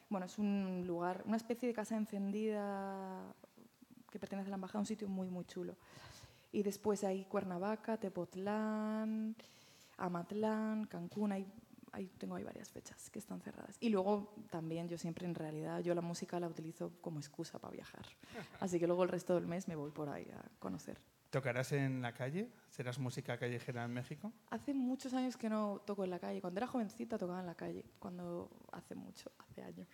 Bueno, 0.09 0.25
es 0.25 0.39
un 0.39 0.85
lugar, 0.87 1.21
una 1.25 1.37
especie 1.37 1.67
de 1.67 1.73
casa 1.73 1.95
encendida 1.95 3.35
que 4.11 4.19
pertenece 4.19 4.47
a 4.47 4.51
la 4.51 4.55
embajada, 4.55 4.79
un 4.79 4.85
sitio 4.85 5.07
muy, 5.07 5.29
muy 5.29 5.45
chulo. 5.45 5.75
Y 6.55 6.63
después 6.63 7.03
hay 7.03 7.25
Cuernavaca, 7.25 7.97
Tepotlán, 7.97 9.35
Amatlán, 9.97 10.85
Cancún, 10.85 11.33
hay, 11.33 11.45
hay- 11.91 12.07
tengo 12.17 12.35
ahí 12.35 12.43
varias 12.45 12.69
fechas 12.71 13.09
que 13.09 13.19
están 13.19 13.41
cerradas. 13.41 13.75
Y 13.81 13.89
luego 13.89 14.33
también 14.49 14.87
yo 14.87 14.97
siempre 14.97 15.25
en 15.25 15.35
realidad, 15.35 15.81
yo 15.81 15.93
la 15.93 16.01
música 16.01 16.39
la 16.39 16.47
utilizo 16.47 16.93
como 17.01 17.19
excusa 17.19 17.59
para 17.59 17.73
viajar. 17.73 18.05
Así 18.61 18.79
que 18.79 18.87
luego 18.87 19.03
el 19.03 19.09
resto 19.09 19.35
del 19.35 19.47
mes 19.47 19.67
me 19.67 19.75
voy 19.75 19.91
por 19.91 20.07
ahí 20.07 20.27
a 20.31 20.43
conocer. 20.59 21.01
¿Tocarás 21.29 21.73
en 21.73 22.01
la 22.01 22.13
calle? 22.13 22.49
¿Serás 22.69 22.99
música 22.99 23.37
callejera 23.37 23.83
en 23.83 23.91
México? 23.91 24.31
Hace 24.49 24.73
muchos 24.73 25.13
años 25.13 25.35
que 25.35 25.49
no 25.49 25.81
toco 25.85 26.05
en 26.05 26.09
la 26.11 26.19
calle. 26.19 26.39
Cuando 26.39 26.59
era 26.59 26.67
jovencita 26.67 27.17
tocaba 27.17 27.41
en 27.41 27.47
la 27.47 27.55
calle, 27.55 27.83
cuando 27.99 28.49
hace 28.71 28.95
mucho, 28.95 29.29
hace 29.39 29.61
años. 29.61 29.89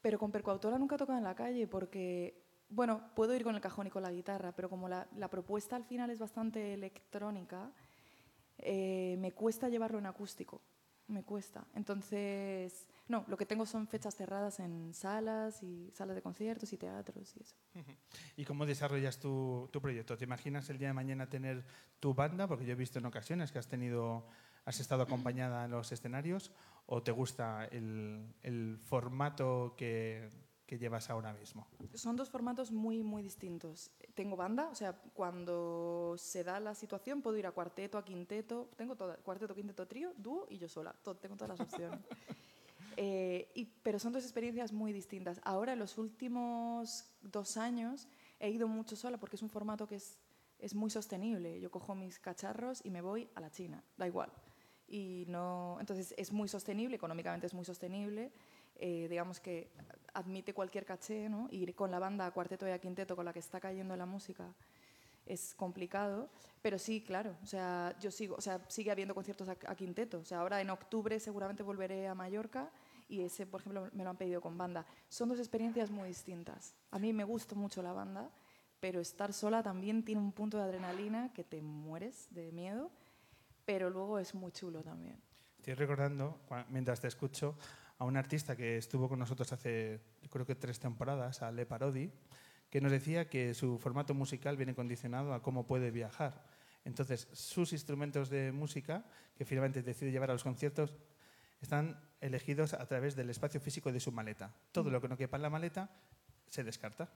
Pero 0.00 0.18
con 0.18 0.32
percoautora 0.32 0.78
nunca 0.78 0.94
he 0.94 0.98
tocado 0.98 1.18
en 1.18 1.24
la 1.24 1.34
calle 1.34 1.66
porque, 1.66 2.45
bueno, 2.68 3.10
puedo 3.14 3.34
ir 3.34 3.44
con 3.44 3.54
el 3.54 3.60
cajón 3.60 3.86
y 3.86 3.90
con 3.90 4.02
la 4.02 4.10
guitarra, 4.10 4.52
pero 4.52 4.68
como 4.68 4.88
la, 4.88 5.06
propuesta 5.30 5.76
al 5.76 5.84
final 5.84 6.10
es 6.10 6.18
bastante 6.18 6.74
electrónica, 6.74 7.70
eh, 8.58 9.16
me 9.18 9.32
cuesta 9.32 9.68
llevarlo 9.68 9.98
en 9.98 10.06
acústico. 10.06 10.60
Me 11.08 11.22
cuesta. 11.22 11.64
Entonces, 11.74 12.88
no, 13.06 13.24
lo 13.28 13.36
que 13.36 13.46
tengo 13.46 13.64
son 13.64 13.86
fechas 13.86 14.16
cerradas 14.16 14.58
en 14.58 14.92
salas 14.92 15.62
y 15.62 15.88
salas 15.94 16.16
de 16.16 16.22
conciertos 16.22 16.72
y 16.72 16.76
teatros 16.76 17.36
y 17.36 17.42
eso. 17.42 17.54
¿Y 18.36 18.44
cómo 18.44 18.66
desarrollas 18.66 19.20
tu, 19.20 19.70
proyecto? 19.80 20.16
¿Te 20.16 20.24
imaginas 20.24 20.68
el 20.68 20.78
día 20.78 20.88
de 20.88 20.94
mañana 20.94 21.28
tener 21.28 21.64
tu 22.00 22.12
banda? 22.12 22.48
Porque 22.48 22.66
yo 22.66 22.72
he 22.72 22.76
visto 22.76 22.98
en 22.98 23.06
ocasiones 23.06 23.52
que 23.52 23.60
has 23.60 23.68
tenido, 23.68 24.26
has 24.64 24.80
estado 24.80 25.04
acompañada 25.04 25.66
en 25.66 25.70
los 25.70 25.92
escenarios. 25.92 26.50
¿O 26.86 27.00
te 27.04 27.12
gusta 27.12 27.66
el 27.66 28.80
formato 28.82 29.74
que, 29.76 30.28
que 30.66 30.78
llevas 30.78 31.08
ahora 31.10 31.32
mismo? 31.32 31.66
Son 31.94 32.16
dos 32.16 32.28
formatos 32.28 32.72
muy, 32.72 33.02
muy 33.02 33.22
distintos. 33.22 33.90
Tengo 34.14 34.36
banda, 34.36 34.68
o 34.68 34.74
sea, 34.74 34.92
cuando 35.14 36.14
se 36.18 36.42
da 36.44 36.58
la 36.60 36.74
situación 36.74 37.22
puedo 37.22 37.36
ir 37.38 37.46
a 37.46 37.52
cuarteto, 37.52 37.98
a 37.98 38.04
quinteto, 38.04 38.68
tengo 38.76 38.96
todo, 38.96 39.16
cuarteto, 39.22 39.54
quinteto, 39.54 39.86
trío, 39.86 40.12
dúo 40.16 40.46
y 40.50 40.58
yo 40.58 40.68
sola, 40.68 40.92
todo- 41.02 41.16
tengo 41.16 41.36
todas 41.36 41.58
las 41.58 41.60
opciones. 41.72 42.00
Eh, 42.98 43.50
y- 43.54 43.66
pero 43.82 43.98
son 43.98 44.14
dos 44.14 44.24
experiencias 44.24 44.72
muy 44.72 44.90
distintas. 44.90 45.38
Ahora, 45.44 45.74
en 45.74 45.78
los 45.78 45.98
últimos 45.98 47.04
dos 47.20 47.58
años, 47.58 48.08
he 48.40 48.48
ido 48.48 48.68
mucho 48.68 48.96
sola 48.96 49.18
porque 49.18 49.36
es 49.36 49.42
un 49.42 49.50
formato 49.50 49.86
que 49.86 49.96
es, 49.96 50.18
es 50.58 50.74
muy 50.74 50.88
sostenible. 50.88 51.60
Yo 51.60 51.70
cojo 51.70 51.94
mis 51.94 52.18
cacharros 52.18 52.80
y 52.86 52.90
me 52.90 53.02
voy 53.02 53.28
a 53.34 53.40
la 53.42 53.50
China, 53.50 53.84
da 53.98 54.06
igual. 54.06 54.32
Y 54.88 55.26
no, 55.28 55.76
entonces 55.78 56.14
es 56.16 56.32
muy 56.32 56.48
sostenible, 56.48 56.96
económicamente 56.96 57.46
es 57.46 57.52
muy 57.52 57.66
sostenible. 57.66 58.32
eh, 58.76 59.08
digamos 59.10 59.40
que 59.40 59.70
admite 60.16 60.54
cualquier 60.54 60.84
caché, 60.84 61.28
¿no? 61.28 61.48
Ir 61.50 61.74
con 61.74 61.90
la 61.90 61.98
banda 61.98 62.26
a 62.26 62.30
cuarteto 62.30 62.66
y 62.66 62.70
a 62.70 62.78
quinteto 62.78 63.14
con 63.14 63.24
la 63.24 63.32
que 63.32 63.38
está 63.38 63.60
cayendo 63.60 63.96
la 63.96 64.06
música 64.06 64.54
es 65.26 65.54
complicado, 65.54 66.28
pero 66.62 66.78
sí, 66.78 67.02
claro, 67.02 67.36
o 67.42 67.46
sea, 67.46 67.96
yo 68.00 68.10
sigo, 68.10 68.36
o 68.36 68.40
sea, 68.40 68.60
sigue 68.68 68.92
habiendo 68.92 69.14
conciertos 69.14 69.48
a, 69.48 69.56
a 69.66 69.74
quinteto, 69.74 70.20
o 70.20 70.24
sea, 70.24 70.38
ahora 70.38 70.60
en 70.60 70.70
octubre 70.70 71.18
seguramente 71.18 71.64
volveré 71.64 72.06
a 72.06 72.14
Mallorca 72.14 72.70
y 73.08 73.22
ese, 73.22 73.44
por 73.44 73.60
ejemplo, 73.60 73.88
me 73.92 74.04
lo 74.04 74.10
han 74.10 74.16
pedido 74.16 74.40
con 74.40 74.56
banda. 74.56 74.86
Son 75.08 75.28
dos 75.28 75.38
experiencias 75.38 75.90
muy 75.90 76.08
distintas. 76.08 76.74
A 76.90 76.98
mí 76.98 77.12
me 77.12 77.24
gusta 77.24 77.54
mucho 77.54 77.82
la 77.82 77.92
banda, 77.92 78.30
pero 78.80 79.00
estar 79.00 79.32
sola 79.32 79.62
también 79.62 80.04
tiene 80.04 80.20
un 80.20 80.32
punto 80.32 80.56
de 80.56 80.64
adrenalina 80.64 81.32
que 81.32 81.44
te 81.44 81.60
mueres 81.60 82.28
de 82.30 82.52
miedo, 82.52 82.90
pero 83.64 83.90
luego 83.90 84.18
es 84.18 84.34
muy 84.34 84.52
chulo 84.52 84.82
también. 84.82 85.20
Estoy 85.58 85.74
recordando, 85.74 86.38
mientras 86.68 87.00
te 87.00 87.08
escucho, 87.08 87.56
a 87.98 88.04
un 88.04 88.16
artista 88.16 88.56
que 88.56 88.76
estuvo 88.76 89.08
con 89.08 89.18
nosotros 89.18 89.52
hace, 89.52 90.00
creo 90.30 90.46
que 90.46 90.54
tres 90.54 90.78
temporadas, 90.78 91.42
a 91.42 91.50
Le 91.50 91.66
Parodi, 91.66 92.10
que 92.70 92.80
nos 92.80 92.92
decía 92.92 93.28
que 93.28 93.54
su 93.54 93.78
formato 93.78 94.14
musical 94.14 94.56
viene 94.56 94.74
condicionado 94.74 95.32
a 95.32 95.42
cómo 95.42 95.66
puede 95.66 95.90
viajar. 95.90 96.44
Entonces, 96.84 97.28
sus 97.32 97.72
instrumentos 97.72 98.28
de 98.28 98.52
música, 98.52 99.04
que 99.36 99.44
finalmente 99.44 99.82
decide 99.82 100.12
llevar 100.12 100.30
a 100.30 100.34
los 100.34 100.44
conciertos, 100.44 100.94
están 101.60 102.00
elegidos 102.20 102.74
a 102.74 102.86
través 102.86 103.16
del 103.16 103.30
espacio 103.30 103.60
físico 103.60 103.90
de 103.92 104.00
su 104.00 104.12
maleta. 104.12 104.54
Todo 104.72 104.90
lo 104.90 105.00
que 105.00 105.08
no 105.08 105.16
quepa 105.16 105.36
en 105.36 105.42
la 105.42 105.50
maleta 105.50 105.90
se 106.48 106.64
descarta. 106.64 107.08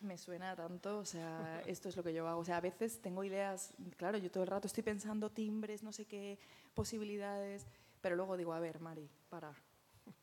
Me 0.00 0.16
suena 0.16 0.54
tanto, 0.54 0.98
o 0.98 1.04
sea, 1.04 1.62
esto 1.66 1.88
es 1.88 1.96
lo 1.96 2.02
que 2.02 2.14
yo 2.14 2.28
hago. 2.28 2.40
O 2.40 2.44
sea, 2.44 2.58
a 2.58 2.60
veces 2.60 3.02
tengo 3.02 3.24
ideas, 3.24 3.74
claro, 3.96 4.18
yo 4.18 4.30
todo 4.30 4.44
el 4.44 4.48
rato 4.48 4.66
estoy 4.66 4.84
pensando 4.84 5.30
timbres, 5.30 5.82
no 5.82 5.92
sé 5.92 6.06
qué, 6.06 6.38
posibilidades, 6.74 7.66
pero 8.00 8.14
luego 8.16 8.36
digo, 8.36 8.52
a 8.52 8.60
ver, 8.60 8.80
Mari, 8.80 9.10
para, 9.28 9.52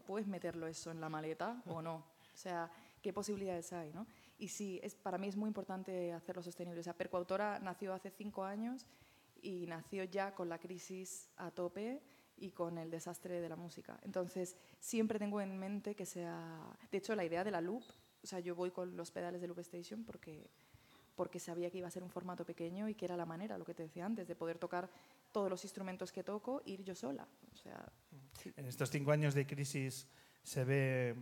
¿puedes 0.06 0.28
meterlo 0.28 0.68
eso 0.68 0.92
en 0.92 1.02
la 1.02 1.10
maleta 1.10 1.62
o 1.68 1.82
no? 1.82 1.96
O 2.34 2.38
sea, 2.38 2.70
¿qué 3.02 3.14
posibilidades 3.14 3.72
hay, 3.74 3.94
no? 3.94 4.08
Y 4.38 4.50
sí, 4.50 4.80
es, 4.84 4.96
para 4.96 5.18
mí 5.18 5.28
es 5.28 5.36
muy 5.36 5.48
importante 5.48 6.12
hacerlo 6.12 6.44
sostenible. 6.44 6.82
O 6.82 6.84
sea, 6.84 6.94
Percoautora 6.94 7.60
nació 7.60 7.94
hace 7.94 8.12
cinco 8.12 8.44
años 8.44 8.86
y 9.42 9.66
nació 9.68 10.04
ya 10.04 10.36
con 10.36 10.50
la 10.50 10.60
crisis 10.60 11.30
a 11.38 11.52
tope 11.52 12.02
y 12.38 12.52
con 12.52 12.78
el 12.78 12.92
desastre 12.92 13.40
de 13.40 13.48
la 13.48 13.56
música. 13.56 13.98
Entonces, 14.04 14.58
siempre 14.80 15.20
tengo 15.20 15.40
en 15.40 15.58
mente 15.58 15.96
que 15.96 16.06
sea... 16.06 16.78
De 16.92 16.98
hecho, 16.98 17.16
la 17.16 17.24
idea 17.24 17.44
de 17.44 17.52
la 17.52 17.62
loop, 17.62 17.84
o 18.24 18.28
sea, 18.28 18.40
yo 18.40 18.56
voy 18.56 18.72
con 18.72 18.98
los 18.98 19.12
pedales 19.12 19.40
de 19.40 19.48
Loop 19.48 19.60
Station 19.60 20.04
porque, 20.04 20.50
porque 21.16 21.40
sabía 21.40 21.70
que 21.70 21.78
iba 21.78 21.88
a 21.88 21.92
ser 21.92 22.04
un 22.04 22.10
formato 22.10 22.44
pequeño 22.44 22.90
y 22.90 22.96
que 22.96 23.06
era 23.06 23.16
la 23.16 23.26
manera, 23.26 23.58
lo 23.58 23.66
que 23.66 23.74
te 23.74 23.84
decía 23.84 24.06
antes, 24.06 24.28
de 24.28 24.36
poder 24.36 24.58
tocar 24.58 24.90
todos 25.32 25.50
los 25.50 25.64
instrumentos 25.64 26.12
que 26.12 26.24
toco, 26.24 26.62
ir 26.66 26.84
yo 26.84 26.96
sola. 26.96 27.28
O 27.54 27.56
sea, 27.56 27.90
En 28.56 28.66
estos 28.66 28.90
cinco 28.90 29.12
años 29.12 29.34
de 29.34 29.46
crisis 29.46 30.08
se 30.44 30.64
ve 30.64 31.16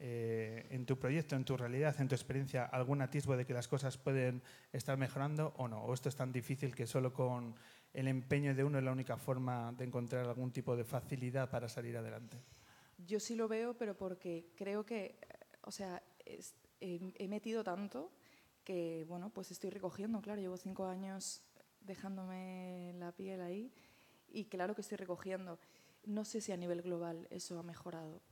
eh, 0.00 0.66
en 0.70 0.86
tu 0.86 0.96
proyecto, 0.96 1.34
en 1.34 1.44
tu 1.44 1.56
realidad, 1.56 2.00
en 2.00 2.06
tu 2.06 2.14
experiencia, 2.14 2.64
algún 2.64 3.02
atisbo 3.02 3.36
de 3.36 3.44
que 3.44 3.52
las 3.52 3.66
cosas 3.66 3.98
pueden 3.98 4.42
estar 4.72 4.96
mejorando 4.96 5.54
o 5.56 5.66
no? 5.66 5.82
¿O 5.82 5.92
esto 5.92 6.08
es 6.08 6.14
tan 6.14 6.30
difícil 6.30 6.74
que 6.74 6.86
solo 6.86 7.12
con 7.12 7.56
el 7.92 8.06
empeño 8.06 8.54
de 8.54 8.62
uno 8.62 8.78
es 8.78 8.84
la 8.84 8.92
única 8.92 9.16
forma 9.16 9.72
de 9.72 9.84
encontrar 9.84 10.26
algún 10.26 10.52
tipo 10.52 10.76
de 10.76 10.84
facilidad 10.84 11.50
para 11.50 11.68
salir 11.68 11.96
adelante? 11.96 12.38
Yo 12.98 13.18
sí 13.18 13.34
lo 13.34 13.48
veo, 13.48 13.74
pero 13.74 13.96
porque 13.96 14.52
creo 14.54 14.84
que, 14.86 15.18
o 15.62 15.72
sea, 15.72 16.00
he 16.80 17.28
metido 17.28 17.64
tanto 17.64 18.12
que, 18.62 19.04
bueno, 19.08 19.30
pues 19.30 19.50
estoy 19.50 19.70
recogiendo, 19.70 20.20
claro, 20.20 20.40
llevo 20.40 20.56
cinco 20.56 20.86
años 20.86 21.42
dejándome 21.80 22.92
la 22.98 23.10
piel 23.12 23.40
ahí 23.40 23.72
y 24.28 24.44
claro 24.44 24.74
que 24.74 24.82
estoy 24.82 24.98
recogiendo. 24.98 25.58
No 26.08 26.24
sé 26.24 26.40
si 26.40 26.52
a 26.52 26.56
nivel 26.56 26.80
global 26.80 27.28
eso 27.30 27.58
ha 27.58 27.62
mejorado. 27.62 28.22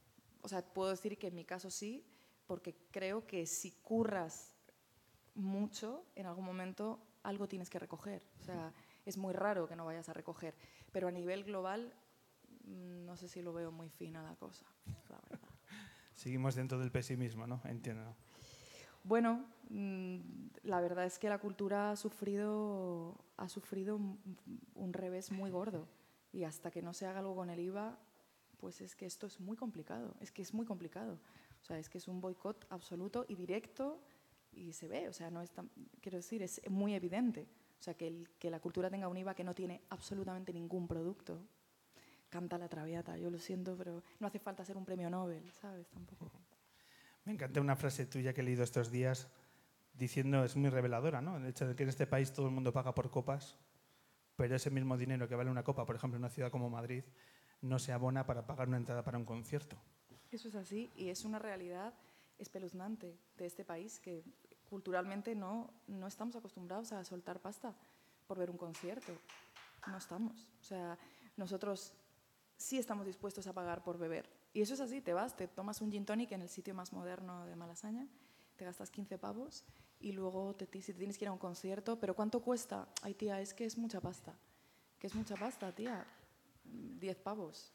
O 0.40 0.48
sea, 0.48 0.62
puedo 0.62 0.88
decir 0.88 1.18
que 1.18 1.26
en 1.26 1.34
mi 1.34 1.44
caso 1.44 1.70
sí, 1.70 2.06
porque 2.46 2.74
creo 2.90 3.26
que 3.26 3.44
si 3.44 3.72
curras 3.82 4.54
mucho, 5.34 6.06
en 6.14 6.24
algún 6.24 6.46
momento 6.46 6.98
algo 7.22 7.46
tienes 7.46 7.68
que 7.68 7.78
recoger. 7.78 8.22
O 8.40 8.44
sea, 8.44 8.72
es 9.04 9.18
muy 9.18 9.34
raro 9.34 9.68
que 9.68 9.76
no 9.76 9.84
vayas 9.84 10.08
a 10.08 10.14
recoger. 10.14 10.54
Pero 10.90 11.08
a 11.08 11.10
nivel 11.10 11.44
global, 11.44 11.92
mm, 12.64 13.04
no 13.04 13.14
sé 13.18 13.28
si 13.28 13.42
lo 13.42 13.52
veo 13.52 13.70
muy 13.70 13.90
fina 13.90 14.22
la 14.22 14.36
cosa, 14.36 14.64
la 15.10 15.20
verdad. 15.28 15.48
Seguimos 16.14 16.54
dentro 16.54 16.78
del 16.78 16.90
pesimismo, 16.90 17.46
¿no? 17.46 17.60
Entiendo. 17.64 18.16
Bueno, 19.04 19.44
mm, 19.68 20.18
la 20.62 20.80
verdad 20.80 21.04
es 21.04 21.18
que 21.18 21.28
la 21.28 21.38
cultura 21.38 21.90
ha 21.90 21.96
sufrido, 21.96 23.22
ha 23.36 23.50
sufrido 23.50 23.96
un, 23.96 24.18
un 24.74 24.94
revés 24.94 25.30
muy 25.30 25.50
gordo. 25.50 25.86
Y 26.36 26.44
hasta 26.44 26.70
que 26.70 26.82
no 26.82 26.92
se 26.92 27.06
haga 27.06 27.20
algo 27.20 27.34
con 27.34 27.48
el 27.48 27.58
IVA, 27.58 27.98
pues 28.58 28.82
es 28.82 28.94
que 28.94 29.06
esto 29.06 29.26
es 29.26 29.40
muy 29.40 29.56
complicado. 29.56 30.14
Es 30.20 30.30
que 30.30 30.42
es 30.42 30.52
muy 30.52 30.66
complicado. 30.66 31.18
O 31.62 31.64
sea, 31.64 31.78
es 31.78 31.88
que 31.88 31.96
es 31.96 32.08
un 32.08 32.20
boicot 32.20 32.66
absoluto 32.68 33.24
y 33.26 33.36
directo 33.36 33.98
y 34.52 34.74
se 34.74 34.86
ve. 34.86 35.08
O 35.08 35.14
sea, 35.14 35.30
no 35.30 35.40
es 35.40 35.50
tan, 35.50 35.70
quiero 36.02 36.18
decir, 36.18 36.42
es 36.42 36.60
muy 36.68 36.94
evidente. 36.94 37.48
O 37.80 37.82
sea, 37.82 37.94
que, 37.94 38.06
el- 38.06 38.28
que 38.38 38.50
la 38.50 38.60
cultura 38.60 38.90
tenga 38.90 39.08
un 39.08 39.16
IVA 39.16 39.34
que 39.34 39.44
no 39.44 39.54
tiene 39.54 39.80
absolutamente 39.88 40.52
ningún 40.52 40.86
producto. 40.86 41.40
Canta 42.28 42.58
la 42.58 42.68
traviata, 42.68 43.16
yo 43.16 43.30
lo 43.30 43.38
siento, 43.38 43.74
pero 43.74 44.02
no 44.20 44.26
hace 44.26 44.38
falta 44.38 44.62
ser 44.62 44.76
un 44.76 44.84
premio 44.84 45.08
Nobel, 45.08 45.50
¿sabes? 45.52 45.88
Tampoco. 45.88 46.30
Me 47.24 47.32
encanta 47.32 47.62
una 47.62 47.76
frase 47.76 48.04
tuya 48.04 48.34
que 48.34 48.42
he 48.42 48.44
leído 48.44 48.62
estos 48.62 48.90
días 48.90 49.28
diciendo, 49.94 50.44
es 50.44 50.54
muy 50.54 50.68
reveladora, 50.68 51.22
¿no? 51.22 51.38
El 51.38 51.46
hecho 51.46 51.66
de 51.66 51.74
que 51.74 51.84
en 51.84 51.88
este 51.88 52.06
país 52.06 52.30
todo 52.30 52.44
el 52.46 52.52
mundo 52.52 52.74
paga 52.74 52.94
por 52.94 53.10
copas, 53.10 53.56
pero 54.36 54.54
ese 54.54 54.70
mismo 54.70 54.96
dinero 54.96 55.28
que 55.28 55.34
vale 55.34 55.50
una 55.50 55.64
copa, 55.64 55.84
por 55.86 55.96
ejemplo, 55.96 56.16
en 56.16 56.22
una 56.22 56.30
ciudad 56.30 56.50
como 56.50 56.70
Madrid, 56.70 57.04
no 57.62 57.78
se 57.78 57.92
abona 57.92 58.26
para 58.26 58.46
pagar 58.46 58.68
una 58.68 58.76
entrada 58.76 59.02
para 59.02 59.18
un 59.18 59.24
concierto. 59.24 59.76
Eso 60.30 60.48
es 60.48 60.54
así 60.54 60.90
y 60.96 61.08
es 61.08 61.24
una 61.24 61.38
realidad 61.38 61.94
espeluznante 62.38 63.16
de 63.38 63.46
este 63.46 63.64
país 63.64 63.98
que 63.98 64.22
culturalmente 64.68 65.34
no, 65.34 65.72
no 65.86 66.06
estamos 66.06 66.36
acostumbrados 66.36 66.92
a 66.92 67.04
soltar 67.04 67.40
pasta 67.40 67.74
por 68.26 68.38
ver 68.38 68.50
un 68.50 68.58
concierto. 68.58 69.12
No 69.86 69.96
estamos. 69.96 70.52
O 70.60 70.64
sea, 70.64 70.98
nosotros 71.36 71.94
sí 72.56 72.78
estamos 72.78 73.06
dispuestos 73.06 73.46
a 73.46 73.52
pagar 73.52 73.82
por 73.82 73.98
beber. 73.98 74.28
Y 74.52 74.62
eso 74.62 74.74
es 74.74 74.80
así, 74.80 75.00
te 75.00 75.12
vas, 75.12 75.36
te 75.36 75.48
tomas 75.48 75.80
un 75.80 75.90
gin 75.90 76.04
tonic 76.04 76.32
en 76.32 76.42
el 76.42 76.48
sitio 76.48 76.74
más 76.74 76.92
moderno 76.92 77.46
de 77.46 77.56
Malasaña, 77.56 78.08
te 78.56 78.64
gastas 78.64 78.90
15 78.90 79.18
pavos 79.18 79.64
y 80.00 80.12
luego 80.12 80.54
te, 80.54 80.66
si 80.82 80.92
te 80.92 80.98
tienes 80.98 81.18
que 81.18 81.24
ir 81.24 81.28
a 81.28 81.32
un 81.32 81.38
concierto, 81.38 81.98
pero 81.98 82.14
¿cuánto 82.14 82.40
cuesta? 82.40 82.88
Ay, 83.02 83.14
tía, 83.14 83.40
es 83.40 83.54
que 83.54 83.64
es 83.64 83.76
mucha 83.78 84.00
pasta. 84.00 84.34
Que 84.98 85.06
es 85.06 85.14
mucha 85.14 85.36
pasta, 85.36 85.72
tía. 85.74 86.04
10 86.64 87.16
pavos. 87.18 87.72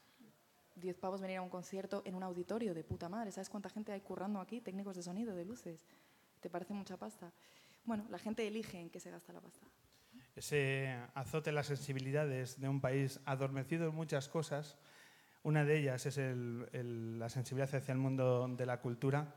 10 0.76 0.96
pavos 0.96 1.20
venir 1.20 1.38
a 1.38 1.42
un 1.42 1.48
concierto 1.50 2.02
en 2.04 2.14
un 2.14 2.22
auditorio 2.22 2.74
de 2.74 2.84
puta 2.84 3.08
madre. 3.08 3.30
¿Sabes 3.32 3.48
cuánta 3.50 3.68
gente 3.68 3.92
hay 3.92 4.00
currando 4.00 4.40
aquí? 4.40 4.60
Técnicos 4.60 4.96
de 4.96 5.02
sonido, 5.02 5.34
de 5.34 5.44
luces. 5.44 5.86
¿Te 6.40 6.48
parece 6.50 6.72
mucha 6.74 6.96
pasta? 6.96 7.32
Bueno, 7.84 8.06
la 8.10 8.18
gente 8.18 8.46
elige 8.46 8.78
en 8.80 8.88
qué 8.90 9.00
se 9.00 9.10
gasta 9.10 9.32
la 9.32 9.40
pasta. 9.40 9.66
Ese 10.34 10.96
azote 11.14 11.50
a 11.50 11.52
las 11.52 11.66
sensibilidades 11.66 12.58
de 12.60 12.68
un 12.68 12.80
país 12.80 13.20
adormecido 13.26 13.88
en 13.88 13.94
muchas 13.94 14.28
cosas, 14.28 14.76
una 15.42 15.64
de 15.64 15.78
ellas 15.78 16.06
es 16.06 16.16
el- 16.18 16.68
el- 16.72 17.18
la 17.18 17.28
sensibilidad 17.28 17.74
hacia 17.74 17.92
el 17.92 17.98
mundo 17.98 18.48
de 18.48 18.64
la 18.66 18.80
cultura, 18.80 19.34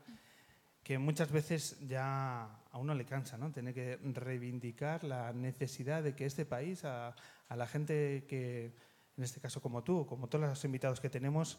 que 0.86 0.98
muchas 1.00 1.32
veces 1.32 1.76
ya 1.88 2.44
a 2.70 2.78
uno 2.78 2.94
le 2.94 3.04
cansa, 3.04 3.36
¿no? 3.36 3.50
Tener 3.50 3.74
que 3.74 3.96
reivindicar 4.14 5.02
la 5.02 5.32
necesidad 5.32 6.00
de 6.04 6.14
que 6.14 6.26
este 6.26 6.46
país, 6.46 6.84
a, 6.84 7.08
a 7.48 7.56
la 7.56 7.66
gente 7.66 8.24
que, 8.28 8.66
en 9.16 9.24
este 9.24 9.40
caso 9.40 9.60
como 9.60 9.82
tú, 9.82 10.06
como 10.06 10.28
todos 10.28 10.48
los 10.48 10.64
invitados 10.64 11.00
que 11.00 11.10
tenemos, 11.10 11.58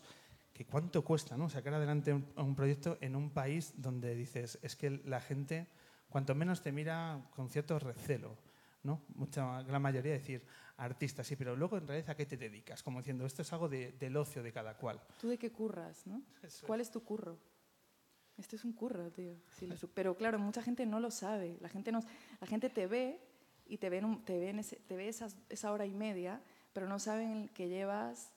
que 0.54 0.66
cuánto 0.66 1.04
cuesta, 1.04 1.36
¿no? 1.36 1.50
Sacar 1.50 1.74
adelante 1.74 2.14
un, 2.14 2.26
un 2.38 2.56
proyecto 2.56 2.98
en 3.02 3.18
un 3.18 3.30
país 3.32 3.74
donde 3.76 4.16
dices, 4.16 4.60
es 4.62 4.78
que 4.78 4.92
la 5.04 5.20
gente, 5.20 5.68
cuanto 6.08 6.34
menos 6.34 6.62
te 6.62 6.72
mira 6.72 7.30
con 7.36 7.50
cierto 7.50 7.78
recelo, 7.80 8.38
¿no? 8.84 9.02
Mucha, 9.16 9.62
gran 9.64 9.82
mayoría 9.82 10.14
decir, 10.14 10.42
artista, 10.78 11.26
sí, 11.26 11.36
pero 11.36 11.54
luego 11.54 11.78
en 11.78 11.86
realidad 11.86 12.12
a 12.12 12.16
qué 12.16 12.26
te 12.26 12.38
dedicas, 12.38 12.82
como 12.82 13.00
diciendo, 13.00 13.26
esto 13.26 13.42
es 13.42 13.52
algo 13.52 13.68
de- 13.68 13.92
del 13.92 14.16
ocio 14.16 14.42
de 14.42 14.54
cada 14.54 14.78
cual. 14.78 15.02
¿Tú 15.20 15.28
de 15.28 15.38
qué 15.38 15.52
curras, 15.52 16.08
no? 16.08 16.22
Eso 16.44 16.66
¿Cuál 16.66 16.80
es 16.80 16.90
tu 16.90 17.04
curro? 17.04 17.38
Esto 18.38 18.56
es 18.56 18.64
un 18.66 18.74
curro, 18.74 19.10
tío. 19.12 19.34
Sí, 19.58 19.66
lo 19.68 19.76
pero 19.94 20.16
claro, 20.16 20.38
mucha 20.40 20.62
gente 20.62 20.86
no 20.86 21.00
lo 21.00 21.10
sabe. 21.12 21.58
La 21.60 21.70
gente, 21.70 21.92
no, 21.92 22.04
la 22.40 22.48
gente 22.48 22.70
te 22.70 22.86
ve 22.88 23.20
y 23.66 23.78
te 23.78 23.90
ve, 23.90 23.98
en 23.98 24.24
te 24.24 24.38
ve, 24.40 24.50
en 24.50 24.60
ese- 24.60 24.76
te 24.88 24.96
ve 24.96 25.08
esas- 25.08 25.36
esa 25.50 25.72
hora 25.72 25.86
y 25.86 25.94
media, 25.94 26.42
pero 26.74 26.88
no 26.88 27.00
saben 27.00 27.50
que 27.50 27.68
llevas 27.68 28.32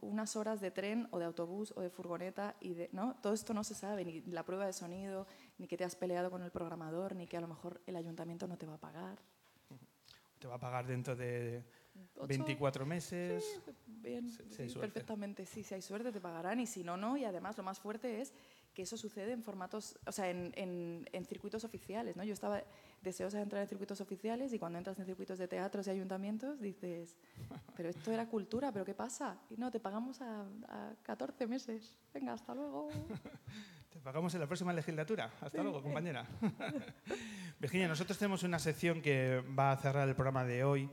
unas 0.00 0.36
horas 0.36 0.62
de 0.62 0.70
tren 0.70 1.06
o 1.10 1.18
de 1.18 1.26
autobús 1.26 1.74
o 1.76 1.82
de 1.82 1.90
furgoneta 1.90 2.56
y 2.60 2.72
de, 2.72 2.88
¿no? 2.92 3.14
Todo 3.20 3.34
esto 3.34 3.52
no 3.52 3.62
se 3.62 3.74
sabe, 3.74 4.06
ni 4.06 4.22
la 4.22 4.42
prueba 4.42 4.64
de 4.64 4.72
sonido, 4.72 5.26
ni 5.58 5.66
que 5.68 5.76
te 5.76 5.84
has 5.84 5.94
peleado 5.94 6.30
con 6.30 6.42
el 6.42 6.50
programador, 6.50 7.14
ni 7.14 7.26
que 7.26 7.36
a 7.36 7.42
lo 7.42 7.46
mejor 7.48 7.82
el 7.86 7.94
ayuntamiento 7.96 8.46
no 8.48 8.56
te 8.56 8.64
va 8.66 8.74
a 8.74 8.78
pagar. 8.80 9.18
Te 10.38 10.48
va 10.48 10.54
a 10.54 10.58
pagar 10.60 10.86
dentro 10.86 11.14
de 11.14 11.62
Ocho- 12.16 12.26
24 12.26 12.86
meses. 12.86 13.60
Bien, 13.86 14.28
Si- 14.30 14.36
si 14.44 14.54
sí, 14.54 14.62
hay 14.62 14.68
suerte. 14.70 14.92
perfectamente. 14.92 15.46
Sí, 15.46 15.62
si 15.62 15.74
hay 15.74 15.82
suerte 15.82 16.10
te 16.12 16.20
pagarán 16.20 16.58
y 16.60 16.66
si 16.66 16.82
no, 16.82 16.96
no. 16.96 17.16
Y 17.16 17.24
además 17.24 17.56
lo 17.58 17.62
más 17.62 17.78
fuerte 17.78 18.20
es 18.20 18.32
que 18.76 18.82
eso 18.82 18.98
sucede 18.98 19.32
en 19.32 19.42
formatos, 19.42 19.98
o 20.06 20.12
sea, 20.12 20.28
en, 20.28 20.52
en- 20.54 21.08
en 21.10 21.24
circuitos 21.24 21.64
oficiales, 21.64 22.14
¿no? 22.14 22.22
Yo 22.24 22.34
estaba 22.34 22.62
deseosa 23.00 23.38
de 23.38 23.44
entrar 23.44 23.62
en 23.62 23.68
circuitos 23.68 24.02
oficiales 24.02 24.52
y 24.52 24.58
cuando 24.58 24.76
entras 24.76 24.98
en 24.98 25.06
circuitos 25.06 25.38
de 25.38 25.48
teatros 25.48 25.86
y 25.86 25.90
ayuntamientos 25.90 26.60
dices, 26.60 27.16
pero 27.74 27.88
esto 27.88 28.12
era 28.12 28.28
cultura, 28.28 28.70
¿pero 28.72 28.84
qué 28.84 28.92
pasa? 28.92 29.38
Y 29.48 29.56
no, 29.56 29.70
te 29.70 29.80
pagamos 29.80 30.20
a, 30.20 30.42
a 30.68 30.92
14 31.04 31.46
meses. 31.46 31.96
Venga, 32.12 32.34
hasta 32.34 32.54
luego. 32.54 32.88
Te 33.90 34.00
pagamos 34.02 34.34
en 34.34 34.40
la 34.40 34.46
próxima 34.46 34.74
legislatura. 34.74 35.30
Hasta 35.40 35.62
luego, 35.62 35.82
compañera. 35.82 36.26
Virginia, 37.58 37.88
nosotros 37.88 38.18
tenemos 38.18 38.42
una 38.42 38.58
sección 38.58 39.00
que 39.00 39.42
va 39.58 39.72
a 39.72 39.76
cerrar 39.78 40.06
el 40.06 40.14
programa 40.14 40.44
de 40.44 40.64
hoy, 40.64 40.90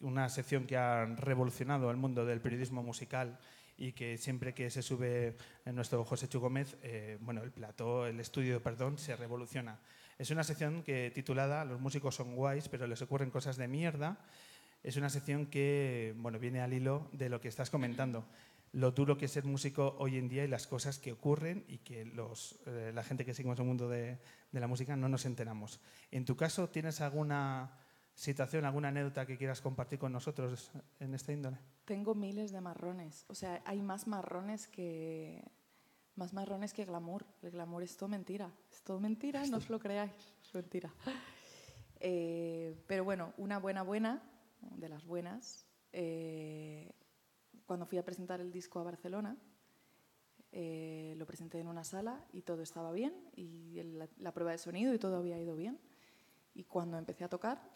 una 0.00 0.28
sección 0.30 0.66
que 0.66 0.76
ha 0.76 1.04
revolucionado 1.04 1.90
el 1.90 1.98
mundo 1.98 2.24
del 2.24 2.40
periodismo 2.40 2.82
musical 2.82 3.38
y 3.76 3.92
que 3.92 4.16
siempre 4.18 4.54
que 4.54 4.70
se 4.70 4.82
sube 4.82 5.36
nuestro 5.66 6.04
José 6.04 6.28
Chu 6.28 6.40
Gómez, 6.40 6.76
eh, 6.82 7.18
bueno, 7.20 7.42
el 7.42 7.52
plató, 7.52 8.06
el 8.06 8.18
estudio, 8.20 8.62
perdón, 8.62 8.98
se 8.98 9.16
revoluciona. 9.16 9.78
Es 10.18 10.30
una 10.30 10.44
sección 10.44 10.82
que 10.82 11.10
titulada 11.14 11.64
Los 11.64 11.80
músicos 11.80 12.14
son 12.14 12.34
guays, 12.34 12.68
pero 12.68 12.86
les 12.86 13.02
ocurren 13.02 13.30
cosas 13.30 13.56
de 13.56 13.68
mierda. 13.68 14.18
Es 14.82 14.96
una 14.96 15.10
sección 15.10 15.46
que 15.46 16.14
bueno, 16.16 16.38
viene 16.38 16.60
al 16.60 16.72
hilo 16.72 17.10
de 17.12 17.28
lo 17.28 17.40
que 17.40 17.48
estás 17.48 17.70
comentando. 17.70 18.24
Lo 18.72 18.92
duro 18.92 19.18
que 19.18 19.26
es 19.26 19.32
ser 19.32 19.44
músico 19.44 19.94
hoy 19.98 20.16
en 20.16 20.28
día 20.28 20.44
y 20.44 20.48
las 20.48 20.66
cosas 20.66 20.98
que 20.98 21.12
ocurren 21.12 21.64
y 21.68 21.78
que 21.78 22.04
los, 22.04 22.58
eh, 22.66 22.92
la 22.94 23.02
gente 23.02 23.24
que 23.24 23.34
seguimos 23.34 23.58
el 23.58 23.64
mundo 23.66 23.88
de, 23.88 24.18
de 24.52 24.60
la 24.60 24.66
música 24.66 24.96
no 24.96 25.08
nos 25.08 25.26
enteramos. 25.26 25.80
En 26.10 26.24
tu 26.24 26.36
caso, 26.36 26.68
¿tienes 26.68 27.00
alguna 27.00 27.78
situación, 28.16 28.64
alguna 28.64 28.88
anécdota 28.88 29.26
que 29.26 29.36
quieras 29.38 29.60
compartir 29.60 29.98
con 30.00 30.10
nosotros 30.12 30.72
en 30.98 31.14
esta 31.14 31.32
índole? 31.32 31.58
Tengo 31.84 32.14
miles 32.16 32.50
de 32.50 32.60
marrones. 32.60 33.24
O 33.28 33.34
sea, 33.34 33.62
hay 33.64 33.80
más 33.82 34.06
marrones 34.08 34.66
que 34.66 35.44
más 36.16 36.32
marrones 36.32 36.72
que 36.72 36.84
glamour. 36.86 37.24
El 37.42 37.50
glamour 37.52 37.82
es 37.82 37.96
todo 37.96 38.08
mentira. 38.08 38.50
Es 38.72 38.82
todo 38.82 38.98
mentira, 38.98 39.46
no 39.46 39.58
os 39.58 39.68
lo 39.70 39.78
creáis. 39.78 40.12
Es 40.42 40.54
mentira. 40.54 40.90
Eh, 42.00 42.74
pero 42.86 43.04
bueno, 43.04 43.32
una 43.36 43.58
buena 43.58 43.82
buena, 43.82 44.22
de 44.60 44.88
las 44.88 45.04
buenas, 45.04 45.66
eh, 45.92 46.92
cuando 47.66 47.86
fui 47.86 47.98
a 47.98 48.04
presentar 48.04 48.40
el 48.40 48.50
disco 48.52 48.80
a 48.80 48.82
Barcelona, 48.84 49.36
eh, 50.52 51.14
lo 51.18 51.26
presenté 51.26 51.58
en 51.60 51.68
una 51.68 51.84
sala 51.84 52.24
y 52.32 52.42
todo 52.42 52.62
estaba 52.62 52.92
bien 52.92 53.14
y 53.34 53.78
el- 53.78 53.98
la, 53.98 54.08
la 54.18 54.32
prueba 54.32 54.52
de 54.52 54.58
sonido 54.58 54.94
y 54.94 54.98
todo 54.98 55.16
había 55.18 55.38
ido 55.38 55.54
bien. 55.54 55.78
Y 56.54 56.64
cuando 56.64 56.96
empecé 56.98 57.24
a 57.24 57.28
tocar, 57.28 57.75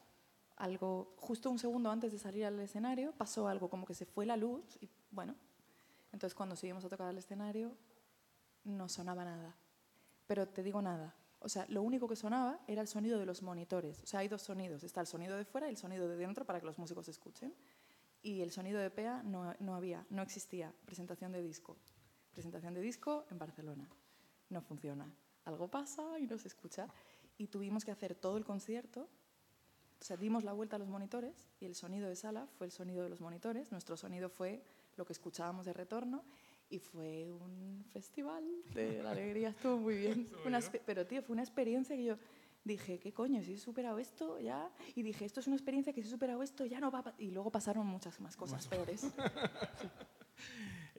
algo, 0.60 1.14
justo 1.16 1.50
un 1.50 1.58
segundo 1.58 1.90
antes 1.90 2.12
de 2.12 2.18
salir 2.18 2.44
al 2.44 2.60
escenario, 2.60 3.12
pasó 3.12 3.48
algo 3.48 3.70
como 3.70 3.86
que 3.86 3.94
se 3.94 4.04
fue 4.04 4.26
la 4.26 4.36
luz 4.36 4.76
y 4.80 4.88
bueno, 5.10 5.34
entonces 6.12 6.34
cuando 6.34 6.54
subimos 6.54 6.84
a 6.84 6.88
tocar 6.88 7.08
al 7.08 7.18
escenario 7.18 7.76
no 8.64 8.88
sonaba 8.88 9.24
nada. 9.24 9.56
Pero 10.26 10.46
te 10.46 10.62
digo 10.62 10.82
nada. 10.82 11.14
O 11.40 11.48
sea, 11.48 11.64
lo 11.68 11.82
único 11.82 12.06
que 12.06 12.14
sonaba 12.14 12.60
era 12.66 12.82
el 12.82 12.88
sonido 12.88 13.18
de 13.18 13.24
los 13.24 13.42
monitores. 13.42 14.02
O 14.02 14.06
sea, 14.06 14.20
hay 14.20 14.28
dos 14.28 14.42
sonidos. 14.42 14.84
Está 14.84 15.00
el 15.00 15.06
sonido 15.06 15.36
de 15.36 15.46
fuera 15.46 15.66
y 15.66 15.70
el 15.70 15.78
sonido 15.78 16.06
de 16.08 16.16
dentro 16.16 16.44
para 16.44 16.60
que 16.60 16.66
los 16.66 16.78
músicos 16.78 17.08
escuchen. 17.08 17.54
Y 18.22 18.42
el 18.42 18.50
sonido 18.50 18.78
de 18.78 18.90
PEA 18.90 19.22
no, 19.22 19.54
no 19.60 19.74
había, 19.74 20.06
no 20.10 20.20
existía. 20.20 20.74
Presentación 20.84 21.32
de 21.32 21.42
disco. 21.42 21.78
Presentación 22.32 22.74
de 22.74 22.82
disco 22.82 23.24
en 23.30 23.38
Barcelona. 23.38 23.88
No 24.50 24.60
funciona. 24.60 25.10
Algo 25.46 25.68
pasa 25.68 26.18
y 26.18 26.26
no 26.26 26.36
se 26.36 26.48
escucha. 26.48 26.86
Y 27.38 27.46
tuvimos 27.46 27.84
que 27.84 27.90
hacer 27.90 28.14
todo 28.14 28.36
el 28.36 28.44
concierto. 28.44 29.08
O 30.00 30.04
sea, 30.04 30.16
dimos 30.16 30.44
la 30.44 30.52
vuelta 30.52 30.76
a 30.76 30.78
los 30.78 30.88
monitores 30.88 31.48
y 31.60 31.66
el 31.66 31.74
sonido 31.74 32.08
de 32.08 32.16
sala 32.16 32.46
fue 32.56 32.66
el 32.66 32.72
sonido 32.72 33.02
de 33.02 33.10
los 33.10 33.20
monitores. 33.20 33.70
Nuestro 33.70 33.96
sonido 33.96 34.30
fue 34.30 34.62
lo 34.96 35.04
que 35.04 35.12
escuchábamos 35.12 35.66
de 35.66 35.74
retorno 35.74 36.24
y 36.70 36.78
fue 36.78 37.30
un 37.30 37.84
festival 37.92 38.44
de 38.72 39.02
la 39.02 39.10
alegría. 39.12 39.50
Estuvo 39.50 39.76
muy 39.76 39.96
bien. 39.96 40.26
Una 40.46 40.60
pero, 40.86 41.06
tío, 41.06 41.22
fue 41.22 41.34
una 41.34 41.42
experiencia 41.42 41.94
que 41.94 42.04
yo 42.04 42.16
dije, 42.64 42.98
¿qué 42.98 43.12
coño? 43.12 43.42
Si 43.42 43.54
he 43.54 43.58
superado 43.58 43.98
esto 43.98 44.38
ya. 44.40 44.70
Y 44.94 45.02
dije, 45.02 45.26
esto 45.26 45.40
es 45.40 45.46
una 45.46 45.56
experiencia 45.56 45.92
que 45.92 46.00
si 46.02 46.08
he 46.08 46.10
superado 46.10 46.42
esto 46.42 46.64
ya 46.64 46.80
no 46.80 46.90
va 46.90 47.00
a... 47.00 47.04
pa-". 47.04 47.14
Y 47.18 47.30
luego 47.30 47.50
pasaron 47.50 47.86
muchas 47.86 48.18
más 48.20 48.36
cosas 48.36 48.66
peores. 48.68 49.02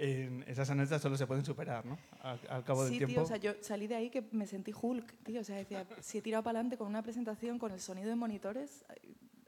Esas 0.02 0.70
anécdotas 0.72 1.02
solo 1.02 1.16
se 1.16 1.28
pueden 1.28 1.46
superar, 1.46 1.86
¿no? 1.86 1.98
Al, 2.22 2.40
al 2.50 2.64
cabo 2.64 2.84
del 2.84 2.94
sí, 2.94 2.98
tiempo. 2.98 3.14
tío, 3.14 3.24
o 3.24 3.26
sea, 3.26 3.38
yo 3.38 3.54
salí 3.62 3.86
de 3.86 3.96
ahí 3.96 4.10
que 4.10 4.24
me 4.32 4.48
sentí 4.48 4.74
Hulk, 4.74 5.24
tío. 5.24 5.42
O 5.42 5.44
sea, 5.44 5.58
decía, 5.58 5.86
si 6.02 6.18
he 6.18 6.22
tirado 6.22 6.44
para 6.44 6.58
adelante 6.58 6.78
con 6.78 6.88
una 6.88 7.04
presentación 7.04 7.60
con 7.60 7.72
el 7.72 7.80
sonido 7.80 8.10
de 8.10 8.16
monitores, 8.16 8.84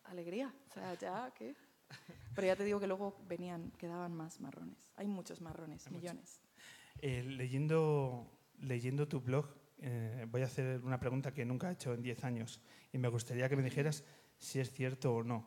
alegría. 0.04 0.54
O 0.70 0.74
sea, 0.74 0.94
ya, 0.94 1.34
¿qué? 1.36 1.56
Pero 2.36 2.48
ya 2.48 2.56
te 2.56 2.64
digo 2.64 2.80
que 2.80 2.88
luego 2.88 3.18
venían, 3.28 3.72
quedaban 3.78 4.14
más 4.14 4.40
marrones. 4.42 4.78
Hay 4.96 5.08
muchos 5.08 5.42
marrones, 5.42 5.90
millones. 5.92 6.40
Eh, 7.02 7.24
leyendo, 7.24 8.32
leyendo 8.60 9.08
tu 9.08 9.22
blog, 9.22 9.48
eh, 9.80 10.26
voy 10.30 10.42
a 10.42 10.46
hacer 10.46 10.82
una 10.84 11.00
pregunta 11.00 11.34
que 11.34 11.46
nunca 11.46 11.70
he 11.70 11.74
hecho 11.74 11.94
en 11.94 12.02
10 12.02 12.24
años 12.24 12.62
y 12.92 12.98
me 12.98 13.08
gustaría 13.08 13.50
que 13.50 13.56
me 13.56 13.64
dijeras 13.64 14.04
si 14.38 14.60
es 14.60 14.72
cierto 14.72 15.16
o 15.16 15.24
no. 15.24 15.46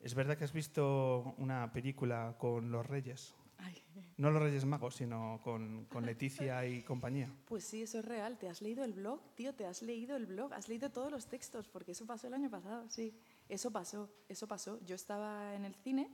¿Es 0.00 0.14
verdad 0.14 0.36
que 0.36 0.44
has 0.44 0.52
visto 0.52 1.34
una 1.38 1.72
película 1.72 2.36
con 2.38 2.70
los 2.72 2.84
reyes? 2.86 3.34
No 4.18 4.30
los 4.30 4.42
reyes 4.42 4.64
magos, 4.64 4.94
sino 4.96 5.40
con, 5.42 5.86
con 5.86 6.04
Leticia 6.06 6.66
y 6.66 6.82
compañía. 6.82 7.32
Pues 7.46 7.64
sí, 7.64 7.82
eso 7.82 7.98
es 7.98 8.04
real. 8.04 8.38
¿Te 8.38 8.48
has 8.48 8.62
leído 8.62 8.84
el 8.84 8.92
blog? 8.92 9.20
Tío, 9.34 9.54
¿te 9.54 9.66
has 9.66 9.82
leído 9.82 10.16
el 10.16 10.26
blog? 10.26 10.52
¿Has 10.54 10.68
leído 10.68 10.90
todos 10.90 11.10
los 11.10 11.26
textos? 11.26 11.68
Porque 11.68 11.92
eso 11.92 12.06
pasó 12.06 12.26
el 12.28 12.34
año 12.34 12.48
pasado, 12.50 12.88
sí. 12.88 13.14
Eso 13.48 13.70
pasó, 13.70 14.10
eso 14.28 14.46
pasó. 14.46 14.78
Yo 14.84 14.94
estaba 14.94 15.54
en 15.54 15.64
el 15.64 15.74
cine 15.74 16.08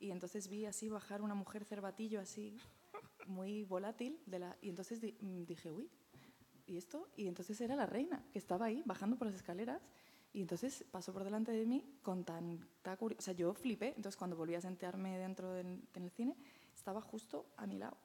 y 0.00 0.10
entonces 0.10 0.48
vi 0.48 0.64
así 0.66 0.88
bajar 0.88 1.22
una 1.22 1.34
mujer 1.34 1.64
cervatillo 1.64 2.20
así, 2.20 2.56
muy 3.26 3.64
volátil, 3.64 4.18
de 4.26 4.38
la, 4.40 4.56
y 4.60 4.68
entonces 4.68 5.00
di- 5.00 5.16
mm, 5.20 5.44
dije, 5.44 5.70
uy, 5.70 5.88
¿y 6.66 6.76
esto? 6.76 7.08
Y 7.16 7.28
entonces 7.28 7.60
era 7.60 7.76
la 7.76 7.86
reina, 7.86 8.24
que 8.32 8.38
estaba 8.38 8.66
ahí 8.66 8.82
bajando 8.84 9.16
por 9.16 9.26
las 9.26 9.36
escaleras. 9.36 9.80
Y 10.32 10.40
entonces 10.40 10.84
pasó 10.90 11.12
por 11.12 11.22
delante 11.22 11.52
de 11.52 11.64
mí 11.64 11.84
con 12.02 12.24
tanta 12.24 12.96
curiosidad. 12.96 13.20
O 13.20 13.22
sea, 13.22 13.34
yo 13.34 13.54
flipé. 13.54 13.88
Entonces, 13.96 14.16
cuando 14.16 14.34
volví 14.34 14.56
a 14.56 14.60
sentarme 14.60 15.16
dentro 15.16 15.52
del, 15.52 15.80
en 15.94 16.02
el 16.02 16.10
cine, 16.10 16.34
estaba 16.84 17.00
justo 17.00 17.46
a 17.56 17.66
mi 17.66 17.78
lado. 17.78 17.96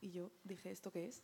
Y 0.00 0.10
yo 0.10 0.32
dije, 0.42 0.72
¿esto 0.72 0.90
qué 0.90 1.06
es? 1.06 1.22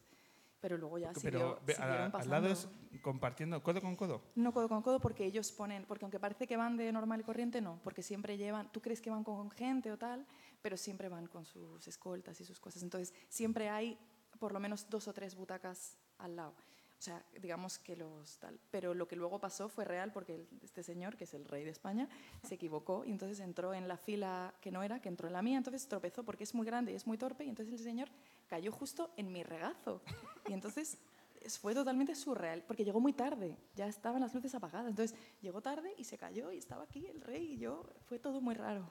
Pero 0.61 0.79
luego 0.79 0.97
ya 0.97 1.09
Pero 1.09 1.21
siguió, 1.21 1.59
siguieron 1.67 2.15
al 2.15 2.31
lado 2.31 2.47
es 2.47 2.69
compartiendo 3.03 3.61
codo 3.65 3.81
con 3.81 3.97
codo. 3.97 4.23
No 4.37 4.53
codo 4.53 4.69
con 4.69 4.81
codo 4.81 5.01
porque 5.01 5.25
ellos 5.25 5.51
ponen, 5.51 5.87
porque 5.87 6.05
aunque 6.05 6.21
parece 6.21 6.47
que 6.47 6.57
van 6.57 6.77
de 6.77 6.93
normal 6.93 7.21
y 7.21 7.25
corriente, 7.25 7.61
no, 7.61 7.81
porque 7.83 8.05
siempre 8.05 8.37
llevan, 8.37 8.71
tú 8.71 8.81
crees 8.81 9.01
que 9.01 9.11
van 9.11 9.25
con 9.25 9.51
gente 9.51 9.91
o 9.91 9.99
tal, 9.99 10.25
pero 10.63 10.77
siempre 10.77 11.09
van 11.09 11.27
con 11.27 11.45
sus 11.45 11.89
escoltas 11.89 12.41
y 12.41 12.45
sus 12.45 12.61
cosas. 12.61 12.85
Entonces, 12.85 13.13
siempre 13.29 13.69
hay 13.69 13.99
por 14.39 14.53
lo 14.53 14.61
menos 14.61 14.89
dos 14.89 15.09
o 15.09 15.13
tres 15.13 15.35
butacas 15.35 15.99
al 16.19 16.37
lado. 16.37 16.55
O 17.01 17.03
sea, 17.03 17.25
digamos 17.41 17.79
que 17.79 17.97
los 17.97 18.37
tal. 18.41 18.61
Pero 18.71 18.93
lo 18.93 19.09
que 19.09 19.17
luego 19.17 19.39
pasó 19.41 19.71
fue 19.71 19.87
real 19.87 20.13
porque 20.13 20.45
este 20.63 20.83
señor, 20.83 21.17
que 21.17 21.25
es 21.25 21.33
el 21.33 21.47
rey 21.47 21.65
de 21.65 21.71
España, 21.71 22.07
se 22.47 22.57
equivocó 22.57 23.07
y 23.07 23.11
entonces 23.11 23.41
entró 23.41 23.73
en 23.73 23.89
la 23.89 23.97
fila 23.97 24.53
que 24.61 24.71
no 24.71 24.83
era, 24.83 25.01
que 25.01 25.09
entró 25.09 25.27
en 25.27 25.33
la 25.33 25.41
mía, 25.41 25.57
entonces 25.57 25.89
tropezó 25.89 26.25
porque 26.25 26.45
es 26.45 26.55
muy 26.55 26.67
grande 26.67 26.93
y 26.93 26.97
es 26.97 27.07
muy 27.07 27.17
torpe 27.17 27.47
y 27.47 27.49
entonces 27.49 27.73
el 27.73 27.81
señor 27.83 28.11
cayó 28.49 28.71
justo 28.71 29.15
en 29.17 29.33
mi 29.33 29.43
regazo. 29.43 30.03
Y 30.47 30.53
entonces 30.53 30.99
es- 31.41 31.59
fue 31.59 31.73
totalmente 31.73 32.15
surreal, 32.15 32.63
porque 32.65 32.85
llegó 32.85 33.01
muy 33.01 33.15
tarde, 33.15 33.57
ya 33.75 33.87
estaban 33.87 34.21
las 34.21 34.35
luces 34.35 34.55
apagadas, 34.55 34.87
entonces 34.91 35.19
llegó 35.41 35.63
tarde 35.63 35.95
y 35.97 36.05
se 36.05 36.19
cayó 36.19 36.53
y 36.53 36.59
estaba 36.59 36.83
aquí 36.85 37.07
el 37.07 37.23
rey 37.23 37.55
y 37.55 37.59
yo, 37.61 37.83
fue 38.05 38.19
todo 38.19 38.43
muy 38.43 38.55
raro. 38.55 38.87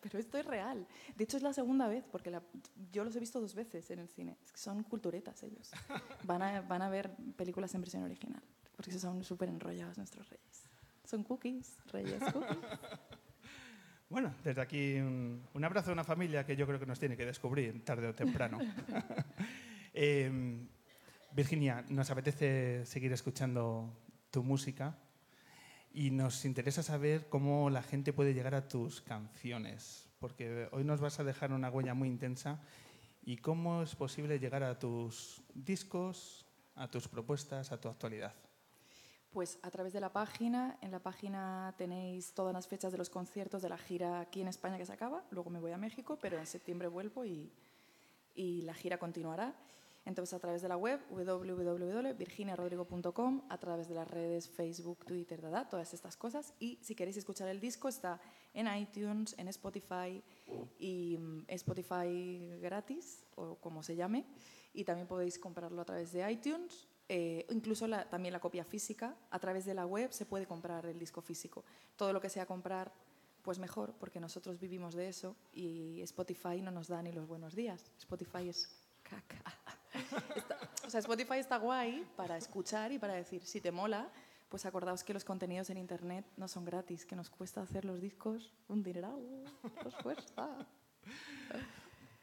Pero 0.00 0.18
esto 0.18 0.38
es 0.38 0.46
real. 0.46 0.86
De 1.16 1.24
hecho, 1.24 1.36
es 1.36 1.42
la 1.42 1.52
segunda 1.52 1.88
vez, 1.88 2.04
porque 2.10 2.30
la- 2.30 2.42
yo 2.92 3.04
los 3.04 3.16
he 3.16 3.20
visto 3.20 3.40
dos 3.40 3.54
veces 3.54 3.90
en 3.90 3.98
el 3.98 4.08
cine. 4.08 4.36
Es 4.44 4.52
que 4.52 4.58
son 4.58 4.82
culturetas 4.84 5.42
ellos. 5.42 5.70
Van 6.24 6.40
a, 6.42 6.60
van 6.60 6.82
a 6.82 6.88
ver 6.88 7.10
películas 7.36 7.74
en 7.74 7.80
versión 7.80 8.02
original, 8.04 8.42
porque 8.76 8.92
son 8.98 9.24
súper 9.24 9.48
enrollados 9.48 9.96
nuestros 9.98 10.28
reyes. 10.28 10.64
Son 11.04 11.24
cookies, 11.24 11.76
reyes 11.92 12.22
cookies. 12.32 12.58
Bueno, 14.10 14.34
desde 14.42 14.62
aquí 14.62 14.94
un, 14.94 15.46
un 15.52 15.64
abrazo 15.66 15.90
a 15.90 15.92
una 15.92 16.02
familia 16.02 16.46
que 16.46 16.56
yo 16.56 16.66
creo 16.66 16.78
que 16.80 16.86
nos 16.86 16.98
tiene 16.98 17.14
que 17.14 17.26
descubrir 17.26 17.84
tarde 17.84 18.08
o 18.08 18.14
temprano. 18.14 18.58
Eh, 20.00 20.30
Virginia, 21.32 21.84
nos 21.88 22.10
apetece 22.10 22.84
seguir 22.86 23.12
escuchando 23.12 23.92
tu 24.30 24.42
música 24.44 24.96
y 25.98 26.12
nos 26.12 26.44
interesa 26.44 26.84
saber 26.84 27.28
cómo 27.28 27.70
la 27.70 27.82
gente 27.82 28.12
puede 28.12 28.32
llegar 28.32 28.54
a 28.54 28.68
tus 28.68 29.00
canciones, 29.00 30.08
porque 30.20 30.68
hoy 30.70 30.84
nos 30.84 31.00
vas 31.00 31.18
a 31.18 31.24
dejar 31.24 31.50
una 31.50 31.70
huella 31.70 31.92
muy 31.92 32.06
intensa 32.06 32.60
y 33.24 33.38
cómo 33.38 33.82
es 33.82 33.96
posible 33.96 34.38
llegar 34.38 34.62
a 34.62 34.78
tus 34.78 35.42
discos, 35.54 36.46
a 36.76 36.88
tus 36.88 37.08
propuestas, 37.08 37.72
a 37.72 37.80
tu 37.80 37.88
actualidad. 37.88 38.32
Pues 39.32 39.58
a 39.60 39.72
través 39.72 39.92
de 39.92 39.98
la 39.98 40.12
página, 40.12 40.78
en 40.82 40.92
la 40.92 41.00
página 41.00 41.74
tenéis 41.76 42.32
todas 42.32 42.54
las 42.54 42.68
fechas 42.68 42.92
de 42.92 42.98
los 42.98 43.10
conciertos 43.10 43.60
de 43.60 43.68
la 43.68 43.76
gira 43.76 44.20
aquí 44.20 44.40
en 44.40 44.46
España 44.46 44.78
que 44.78 44.86
se 44.86 44.92
acaba, 44.92 45.24
luego 45.32 45.50
me 45.50 45.58
voy 45.58 45.72
a 45.72 45.78
México, 45.78 46.16
pero 46.22 46.38
en 46.38 46.46
septiembre 46.46 46.86
vuelvo 46.86 47.24
y, 47.24 47.50
y 48.36 48.62
la 48.62 48.74
gira 48.74 48.98
continuará. 48.98 49.52
Entonces 50.08 50.32
a 50.32 50.38
través 50.38 50.62
de 50.62 50.68
la 50.68 50.78
web 50.78 50.98
www.virginiarodrigo.com, 51.10 53.42
a 53.50 53.58
través 53.58 53.88
de 53.88 53.94
las 53.94 54.08
redes 54.08 54.48
Facebook, 54.48 55.04
Twitter, 55.04 55.40
dada, 55.42 55.68
todas 55.68 55.92
estas 55.92 56.16
cosas. 56.16 56.54
Y 56.58 56.78
si 56.82 56.94
queréis 56.94 57.18
escuchar 57.18 57.46
el 57.48 57.60
disco 57.60 57.88
está 57.88 58.18
en 58.54 58.66
iTunes, 58.74 59.34
en 59.38 59.48
Spotify 59.48 60.22
y 60.78 61.18
mm, 61.18 61.44
Spotify 61.48 62.56
gratis 62.60 63.22
o 63.36 63.56
como 63.56 63.82
se 63.82 63.96
llame. 63.96 64.24
Y 64.72 64.84
también 64.84 65.06
podéis 65.06 65.38
comprarlo 65.38 65.82
a 65.82 65.84
través 65.84 66.10
de 66.12 66.30
iTunes 66.32 66.88
eh, 67.10 67.46
incluso 67.50 67.86
la- 67.86 68.08
también 68.08 68.32
la 68.32 68.40
copia 68.40 68.64
física, 68.64 69.14
a 69.30 69.38
través 69.38 69.64
de 69.66 69.72
la 69.74 69.84
web 69.86 70.10
se 70.12 70.24
puede 70.26 70.46
comprar 70.46 70.84
el 70.86 70.98
disco 70.98 71.20
físico. 71.22 71.64
Todo 71.96 72.12
lo 72.14 72.20
que 72.20 72.28
sea 72.30 72.44
comprar, 72.46 72.92
pues 73.42 73.58
mejor, 73.58 73.92
porque 73.98 74.20
nosotros 74.20 74.58
vivimos 74.58 74.94
de 74.94 75.08
eso 75.08 75.36
y 75.52 76.00
Spotify 76.02 76.60
no 76.62 76.70
nos 76.70 76.88
da 76.88 77.02
ni 77.02 77.12
los 77.12 77.26
buenos 77.26 77.54
días. 77.54 77.84
Spotify 77.98 78.48
es 78.48 78.68
caca. 79.02 79.42
Está- 80.36 80.58
o 80.86 80.90
sea, 80.90 81.00
Spotify 81.00 81.38
está 81.38 81.56
guay 81.58 82.06
para 82.16 82.36
escuchar 82.36 82.92
y 82.92 82.98
para 82.98 83.14
decir, 83.14 83.44
si 83.44 83.60
te 83.60 83.70
mola, 83.72 84.08
pues 84.48 84.64
acordaos 84.64 85.04
que 85.04 85.12
los 85.12 85.24
contenidos 85.24 85.68
en 85.70 85.76
Internet 85.78 86.24
no 86.36 86.48
son 86.48 86.64
gratis, 86.64 87.04
que 87.04 87.14
nos 87.16 87.28
cuesta 87.30 87.60
hacer 87.62 87.84
los 87.84 88.00
discos 88.00 88.52
un 88.68 88.82
dineral, 88.82 89.20
nos 89.84 89.94
cuesta. 89.96 90.66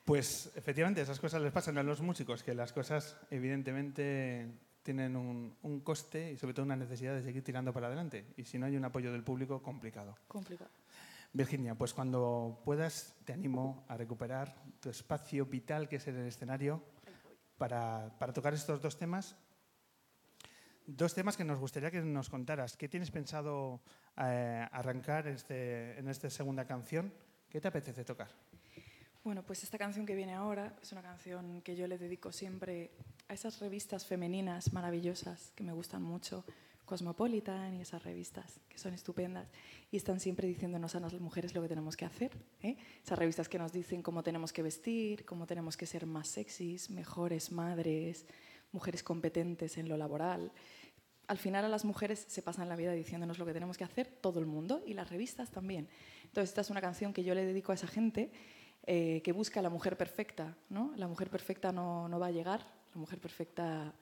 Pues 0.06 0.51
efectivamente, 0.56 1.01
esas 1.01 1.19
cosas 1.19 1.41
les 1.41 1.51
pasan 1.51 1.78
a 1.78 1.84
los 1.84 2.01
músicos, 2.01 2.43
que 2.43 2.54
las 2.54 2.71
cosas 2.73 3.17
evidentemente 3.32 4.47
tienen 4.84 5.15
un, 5.15 5.56
un 5.63 5.80
coste 5.80 6.32
y 6.32 6.38
sobre 6.38 6.54
todo 6.54 6.63
una 6.65 6.75
necesidad 6.75 7.15
de 7.15 7.23
seguir 7.23 7.43
tirando 7.43 7.73
para 7.73 7.88
adelante. 7.88 8.28
Y 8.38 8.43
si 8.45 8.60
no 8.60 8.67
hay 8.67 8.78
un 8.78 8.86
apoyo 8.86 9.12
del 9.12 9.23
público, 9.23 9.63
complicado. 9.63 10.15
Complicado. 10.28 10.69
Virginia, 11.34 11.75
pues 11.75 11.93
cuando 11.93 12.62
puedas 12.63 13.15
te 13.25 13.34
animo 13.34 13.84
a 13.89 13.97
recuperar 13.97 14.56
tu 14.80 14.89
espacio 14.89 15.45
vital 15.47 15.89
que 15.89 15.97
es 15.97 16.08
en 16.08 16.17
el 16.17 16.28
escenario 16.28 16.82
para, 17.58 18.15
para 18.20 18.34
tocar 18.34 18.54
estos 18.54 18.82
dos 18.82 18.98
temas. 18.98 19.36
dos 20.88 21.13
temas 21.13 21.36
que 21.36 21.44
nos 21.44 21.58
gustaría 21.58 21.89
que 21.89 22.02
nos 22.02 22.30
contaras. 22.30 22.78
¿Qué 22.78 22.88
tienes 22.88 23.10
pensado 23.10 23.82
eh, 24.18 24.68
arrancar 24.72 25.28
este, 25.28 25.98
en 25.98 26.08
esta 26.08 26.30
segunda 26.30 26.65
canción? 26.65 27.12
¿Qué 27.50 27.60
te 27.60 27.68
apetece 27.68 28.04
tocar? 28.04 28.30
Bueno, 29.24 29.41
pues 29.41 29.63
esta 29.63 29.80
canción 29.80 30.06
que 30.06 30.13
viene 30.13 30.36
ahora 30.36 30.76
es 30.82 30.91
una 30.91 31.02
canción 31.02 31.62
que 31.63 31.76
yo 31.76 31.88
le 31.88 31.98
dedico 31.98 32.32
siempre 32.32 32.91
a 33.28 33.34
esas 33.34 33.60
revistas 33.60 34.06
femeninas 34.06 34.72
maravillosas 34.74 35.52
que 35.56 35.63
me 35.63 35.74
gustan 35.74 36.04
mucho, 36.04 36.46
Cosmopolitan 36.86 37.74
y 37.74 37.82
esas 37.82 38.04
revistas 38.04 38.60
que 38.69 38.78
son 38.78 38.93
estupendas 38.93 39.52
y 39.91 39.98
están 39.98 40.19
siempre 40.19 40.48
diciéndonos 40.48 40.95
a 40.95 41.00
las 41.00 41.13
mujeres 41.19 41.54
lo 41.54 41.62
que 41.62 41.67
tenemos 41.67 41.98
que 41.98 42.06
hacer. 42.06 42.32
¿eh? 42.62 42.78
Esas 43.04 43.17
revistas 43.17 43.50
que 43.50 43.58
nos 43.58 43.71
dicen 43.71 44.02
cómo 44.02 44.24
tenemos 44.24 44.54
que 44.54 44.62
vestir, 44.62 45.26
cómo 45.26 45.48
tenemos 45.48 45.78
que 45.78 45.86
ser 45.86 46.06
más 46.06 46.28
sexys, 46.28 46.89
mejores 46.89 47.52
madres, 47.52 48.26
mujeres 48.71 49.04
competentes 49.04 49.78
en 49.78 49.89
lo 49.89 49.98
laboral. 49.98 50.52
Al 51.28 51.38
final 51.38 51.65
a 51.65 51.69
las 51.69 51.86
mujeres 51.86 52.24
se 52.28 52.41
pasan 52.41 52.69
la 52.69 52.76
vida 52.76 52.91
diciéndonos 52.91 53.39
lo 53.39 53.45
que 53.45 53.54
tenemos 53.54 53.78
que 53.78 53.84
hacer, 53.84 54.08
todo 54.08 54.39
el 54.39 54.45
mundo, 54.45 54.84
y 54.86 54.93
las 54.93 55.10
revistas 55.10 55.50
también. 55.50 55.89
Entonces 56.26 56.50
esta 56.50 56.62
es 56.62 56.69
una 56.69 56.82
canción 56.82 57.13
que 57.13 57.24
yo 57.24 57.34
le 57.34 57.45
dedico 57.45 57.71
a 57.71 57.76
esa 57.76 57.88
gente 57.88 58.32
eh, 58.86 59.21
que 59.24 59.32
busca 59.32 59.62
la 59.63 59.69
mujer 59.69 59.98
perfecta. 59.98 60.56
¿no? 60.69 60.93
La 60.98 61.08
mujer 61.08 61.32
perfecta 61.32 61.71
no, 61.71 62.08
no 62.08 62.19
va 62.19 62.28
a 62.28 62.32
llegar, 62.32 62.62
la 62.93 63.00
mujer 63.00 63.19
perfecta 63.19 63.95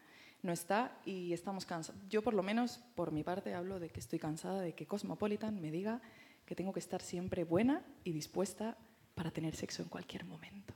no 0.43 0.51
está 0.51 0.99
y 1.05 1.33
estamos 1.33 1.65
cansados. 1.65 1.99
Yo 2.09 2.21
por 2.21 2.33
lo 2.33 2.43
menos, 2.43 2.79
por 2.95 3.11
mi 3.11 3.23
parte, 3.23 3.53
hablo 3.53 3.79
de 3.79 3.89
que 3.89 3.99
estoy 3.99 4.19
cansada 4.19 4.61
de 4.61 4.73
que 4.75 4.85
Cosmopolitan 4.85 5.59
me 5.59 5.71
diga 5.71 6.01
que 6.45 6.53
tengo 6.53 6.73
que 6.73 6.79
estar 6.79 7.01
siempre 7.01 7.45
buena 7.45 7.83
y 8.03 8.11
dispuesta 8.11 8.77
para 9.15 9.31
tener 9.31 9.55
sexo 9.55 9.81
en 9.81 9.89
cualquier 9.89 10.25
momento. 10.25 10.73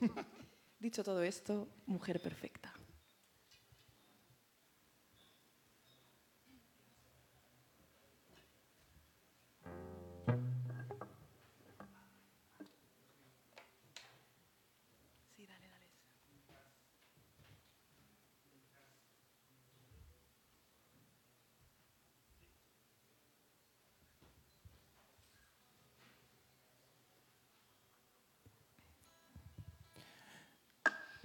Dicho 0.80 1.04
todo 1.04 1.22
esto, 1.22 1.68
mujer 1.86 2.20
perfecta. 2.20 2.72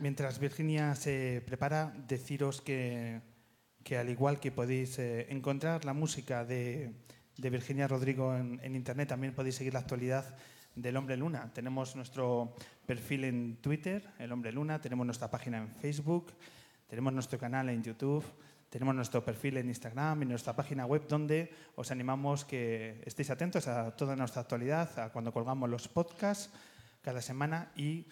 Mientras 0.06 0.38
Virginia 0.38 0.94
se 0.94 1.42
prepara, 1.48 1.92
deciros 2.08 2.62
que, 2.62 3.22
que 3.84 3.98
al 3.98 4.08
igual 4.08 4.40
que 4.40 4.52
podéis 4.52 5.00
eh, 5.00 5.26
encontrar 5.32 5.84
la 5.84 5.94
música 5.94 6.46
de, 6.46 6.94
de 7.38 7.50
Virginia 7.50 7.88
Rodrigo 7.88 8.36
en, 8.36 8.60
en 8.62 8.76
Internet, 8.76 9.10
también 9.10 9.34
podéis 9.34 9.56
seguir 9.56 9.74
la 9.74 9.80
actualidad 9.80 10.38
del 10.76 10.96
Hombre 10.98 11.18
Luna. 11.18 11.52
Tenemos 11.56 11.96
nuestro 11.96 12.54
perfil 12.86 13.24
en 13.24 13.56
Twitter, 13.56 14.08
El 14.20 14.32
Hombre 14.32 14.52
Luna, 14.52 14.80
tenemos 14.80 15.08
nuestra 15.08 15.32
página 15.32 15.58
en 15.58 15.70
Facebook, 15.70 16.34
tenemos 16.86 17.12
nuestro 17.12 17.40
canal 17.40 17.70
en 17.70 17.82
YouTube, 17.82 18.24
tenemos 18.70 18.94
nuestro 18.94 19.26
perfil 19.26 19.58
en 19.58 19.70
Instagram 19.70 20.22
y 20.22 20.26
nuestra 20.28 20.56
página 20.56 20.86
web 20.86 21.08
donde 21.10 21.52
os 21.78 21.90
animamos 21.90 22.46
que 22.46 23.02
estéis 23.08 23.32
atentos 23.32 23.68
a 23.68 23.96
toda 23.96 24.16
nuestra 24.16 24.44
actualidad, 24.44 25.00
a 25.00 25.10
cuando 25.10 25.34
colgamos 25.34 25.68
los 25.68 25.88
podcasts 25.88 26.52
cada 27.02 27.24
semana 27.24 27.72
y 27.76 28.06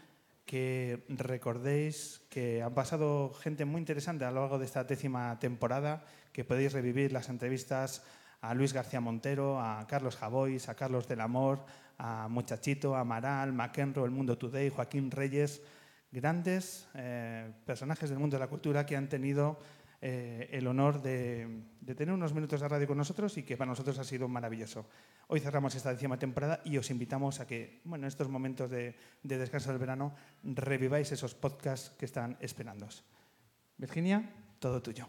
que 0.46 1.06
recordéis 1.10 2.22
que 2.30 2.62
han 2.62 2.74
pasado 2.74 3.34
gente 3.34 3.66
muy 3.66 3.80
interesante 3.80 4.26
a 4.26 4.32
lo 4.32 4.42
largo 4.42 4.60
de 4.60 4.66
esta 4.66 4.84
décima 4.84 5.40
temporada, 5.40 6.06
que 6.32 6.44
podéis 6.44 6.74
revivir 6.74 7.12
las 7.12 7.30
entrevistas 7.30 8.04
a 8.42 8.54
Luis 8.54 8.74
García 8.74 9.00
Montero, 9.00 9.60
a 9.60 9.88
Carlos 9.88 10.18
Javois, 10.18 10.68
a 10.68 10.76
Carlos 10.76 11.08
del 11.08 11.22
Amor, 11.22 11.66
a 11.98 12.28
Muchachito, 12.28 12.96
a 12.96 13.02
Amaral, 13.02 13.54
McEnroe, 13.54 14.06
El 14.06 14.12
Mundo 14.12 14.38
Today, 14.38 14.70
Joaquín 14.70 15.12
Reyes, 15.12 15.62
grandes 16.12 16.88
eh, 16.94 17.52
personajes 17.66 18.10
del 18.10 18.20
mundo 18.20 18.36
de 18.36 18.42
la 18.42 18.48
cultura 18.48 18.86
que 18.86 18.98
han 18.98 19.08
tenido 19.08 19.58
eh, 20.06 20.50
el 20.52 20.68
honor 20.68 21.02
de, 21.02 21.64
tener 21.96 22.14
unos 22.14 22.34
minutos 22.34 22.60
de 22.60 22.68
radio 22.68 22.86
con 22.86 22.98
nosotros 22.98 23.38
y 23.38 23.44
que 23.44 23.56
para 23.56 23.70
nosotros 23.70 23.98
ha 24.00 24.04
sido 24.04 24.28
maravilloso. 24.28 24.86
Hoy 25.28 25.40
cerramos 25.40 25.76
esta 25.76 25.94
décima 25.94 26.20
temporada 26.20 26.60
y 26.66 26.76
os 26.78 26.92
invitamos 26.92 27.40
a 27.40 27.48
que, 27.48 27.80
bueno, 27.86 28.04
en 28.04 28.10
estos 28.10 28.28
momentos 28.28 28.70
de, 28.70 28.98
de 29.24 29.38
descanso 29.38 29.70
del 29.70 29.80
verano, 29.80 30.14
reviváis 30.44 31.10
esos 31.14 31.36
podcasts 31.36 31.92
que 31.98 32.04
están 32.04 32.36
esperándoos. 32.42 33.06
Virginia, 33.78 34.30
todo 34.60 34.82
tuyo. 34.82 35.08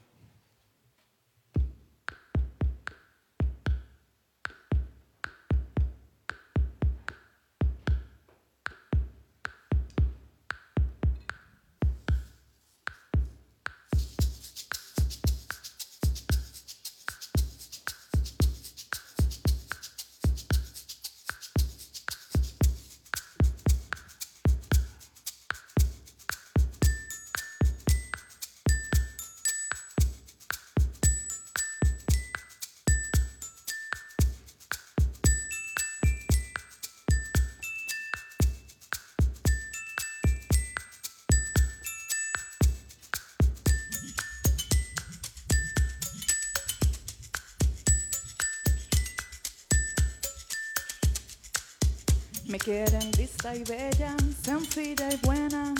Y 53.52 53.62
bella, 53.64 54.16
sencilla 54.42 55.12
y 55.12 55.26
buena, 55.26 55.74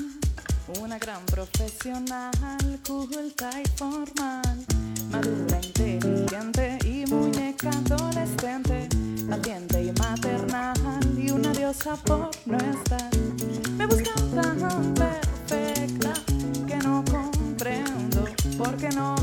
una 0.81 0.99
gran 0.99 1.25
profesional, 1.25 2.31
culta 2.87 3.51
y 3.59 3.65
formal, 3.79 4.67
madura, 5.11 5.61
inteligente 5.63 6.79
y 6.85 7.07
muñeca 7.07 7.71
adolescente, 7.71 8.87
paciente 9.31 9.83
y 9.83 9.93
maternal 9.93 10.75
y 11.17 11.31
una 11.31 11.53
diosa 11.53 11.97
por 11.97 12.31
no 12.45 12.59
estar. 12.59 13.11
Me 13.79 13.87
buscan 13.87 14.31
tan 14.35 14.95
perfecta 14.95 16.13
que 16.67 16.77
no 16.77 17.03
comprendo 17.11 18.27
por 18.59 18.77
qué 18.77 18.91
no 18.91 19.17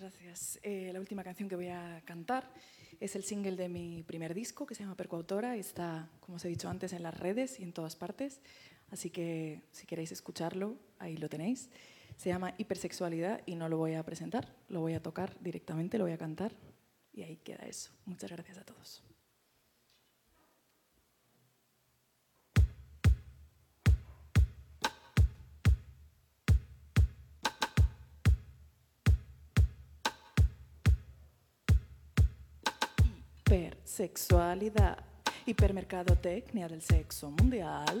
gracias. 0.00 0.58
Eh, 0.62 0.90
la 0.92 1.00
última 1.00 1.22
canción 1.22 1.48
que 1.48 1.56
voy 1.56 1.68
a 1.68 2.02
cantar 2.04 2.50
es 3.00 3.16
el 3.16 3.22
single 3.22 3.56
de 3.56 3.68
mi 3.68 4.02
primer 4.02 4.34
disco 4.34 4.66
que 4.66 4.74
se 4.74 4.82
llama 4.82 4.96
Percoautora 4.96 5.56
y 5.56 5.60
está, 5.60 6.08
como 6.20 6.36
os 6.36 6.44
he 6.44 6.48
dicho 6.48 6.68
antes, 6.68 6.92
en 6.92 7.02
las 7.02 7.18
redes 7.18 7.60
y 7.60 7.62
en 7.62 7.72
todas 7.72 7.96
partes. 7.96 8.40
Así 8.90 9.10
que 9.10 9.62
si 9.70 9.86
queréis 9.86 10.12
escucharlo, 10.12 10.76
ahí 10.98 11.16
lo 11.16 11.28
tenéis. 11.28 11.70
Se 12.16 12.28
llama 12.28 12.54
Hipersexualidad 12.58 13.42
y 13.46 13.54
no 13.54 13.68
lo 13.68 13.78
voy 13.78 13.94
a 13.94 14.02
presentar, 14.02 14.54
lo 14.68 14.80
voy 14.80 14.94
a 14.94 15.02
tocar 15.02 15.36
directamente, 15.40 15.98
lo 15.98 16.04
voy 16.04 16.12
a 16.12 16.18
cantar 16.18 16.52
y 17.12 17.22
ahí 17.22 17.36
queda 17.36 17.64
eso. 17.66 17.92
Muchas 18.04 18.30
gracias 18.30 18.58
a 18.58 18.64
todos. 18.64 19.09
Hipersexualidad, 33.90 34.98
hipermercadotecnia 35.46 36.68
del 36.68 36.80
sexo 36.80 37.32
mundial. 37.32 38.00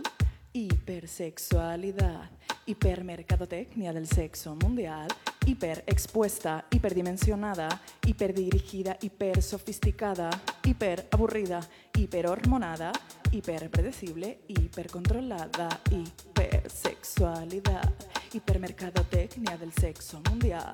Hipersexualidad, 0.52 2.30
hipermercadotecnia 2.64 3.92
del 3.92 4.06
sexo 4.06 4.54
mundial. 4.54 5.08
Hiperexpuesta, 5.44 6.64
hiperdimensionada, 6.70 7.68
hiperdirigida, 8.06 8.98
hipersofisticada, 9.00 10.30
hiperaburrida, 10.62 11.60
hiperhormonada, 11.92 12.92
hiperpredecible, 13.32 14.42
hipercontrolada. 14.46 15.80
Hipersexualidad, 15.90 17.92
hipermercadotecnia 18.32 19.58
del 19.58 19.72
sexo 19.72 20.22
mundial. 20.30 20.72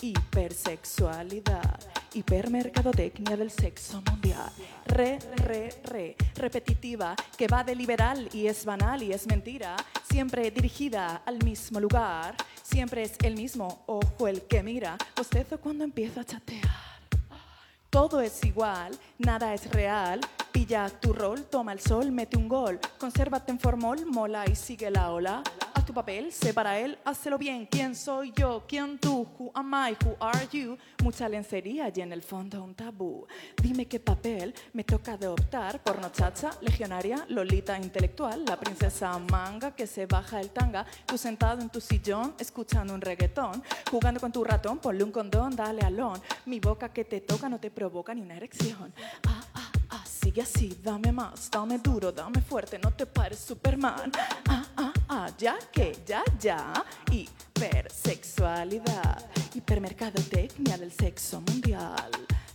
Hipersexualidad, 0.00 1.78
hipermercadotecnia 2.12 3.36
del 3.36 3.50
sexo 3.50 4.02
mundial. 4.10 4.50
Re, 4.86 5.18
re, 5.36 5.70
re, 5.84 6.16
repetitiva, 6.34 7.14
que 7.36 7.46
va 7.46 7.64
de 7.64 7.74
liberal 7.74 8.28
y 8.32 8.46
es 8.46 8.64
banal 8.64 9.02
y 9.02 9.12
es 9.12 9.26
mentira. 9.26 9.76
Siempre 10.10 10.50
dirigida 10.50 11.22
al 11.26 11.42
mismo 11.44 11.80
lugar. 11.80 12.34
Siempre 12.62 13.02
es 13.02 13.14
el 13.22 13.36
mismo 13.36 13.82
ojo 13.86 14.28
el 14.28 14.42
que 14.42 14.62
mira. 14.62 14.96
Bostezo 15.16 15.58
cuando 15.58 15.84
empieza 15.84 16.20
a 16.20 16.24
chatear. 16.24 16.90
Todo 17.90 18.20
es 18.20 18.44
igual, 18.44 18.96
nada 19.18 19.52
es 19.52 19.68
real. 19.70 20.20
Pilla 20.52 20.88
tu 20.88 21.12
rol, 21.12 21.44
toma 21.44 21.72
el 21.72 21.80
sol, 21.80 22.12
mete 22.12 22.36
un 22.36 22.48
gol. 22.48 22.78
Consérvate 22.98 23.50
en 23.50 23.58
formol, 23.58 24.06
mola 24.06 24.44
y 24.48 24.54
sigue 24.54 24.90
la 24.90 25.10
ola. 25.10 25.42
Tu 25.90 25.94
papel, 25.94 26.30
sé 26.30 26.54
para 26.54 26.78
él, 26.78 26.96
hazlo 27.04 27.36
bien. 27.36 27.66
¿Quién 27.66 27.96
soy 27.96 28.32
yo? 28.36 28.62
¿Quién 28.68 28.96
tú? 29.00 29.26
Who 29.36 29.50
am 29.52 29.74
I? 29.74 29.96
Who 30.06 30.14
are 30.20 30.46
you? 30.52 30.78
Mucha 31.02 31.28
lencería 31.28 31.90
y 31.92 32.00
en 32.00 32.12
el 32.12 32.22
fondo 32.22 32.62
un 32.62 32.76
tabú. 32.76 33.26
Dime 33.60 33.86
qué 33.86 33.98
papel 33.98 34.54
me 34.72 34.84
toca 34.84 35.14
adoptar. 35.14 35.82
Porno 35.82 36.10
chacha, 36.12 36.52
legionaria, 36.60 37.26
lolita 37.30 37.76
intelectual, 37.76 38.44
la 38.44 38.56
princesa 38.56 39.18
manga 39.18 39.74
que 39.74 39.88
se 39.88 40.06
baja 40.06 40.40
el 40.40 40.50
tanga. 40.50 40.86
Tú 41.06 41.18
sentado 41.18 41.60
en 41.60 41.70
tu 41.70 41.80
sillón, 41.80 42.36
escuchando 42.38 42.94
un 42.94 43.00
reggaetón. 43.00 43.60
Jugando 43.90 44.20
con 44.20 44.30
tu 44.30 44.44
ratón, 44.44 44.78
ponle 44.78 45.02
un 45.02 45.10
condón, 45.10 45.56
dale 45.56 45.82
alón. 45.82 46.22
Mi 46.46 46.60
boca 46.60 46.90
que 46.90 47.04
te 47.04 47.20
toca 47.20 47.48
no 47.48 47.58
te 47.58 47.68
provoca 47.72 48.14
ni 48.14 48.20
una 48.20 48.36
erección. 48.36 48.94
Ah, 49.26 49.42
ah, 49.54 49.72
ah, 49.90 50.04
sigue 50.06 50.42
así, 50.42 50.78
dame 50.84 51.10
más, 51.10 51.50
dame 51.50 51.78
duro, 51.78 52.12
dame 52.12 52.40
fuerte, 52.42 52.78
no 52.78 52.92
te 52.92 53.06
pares 53.06 53.40
Superman. 53.40 54.12
Ah, 54.48 54.64
ah, 54.76 54.89
ah, 55.10 55.28
ya 55.36 55.58
que, 55.72 55.98
ya, 56.06 56.22
ya. 56.38 56.72
Hipersexualidad, 57.10 59.26
hipermercadotecnia 59.54 60.78
del 60.78 60.92
sexo 60.92 61.40
mundial. 61.40 62.10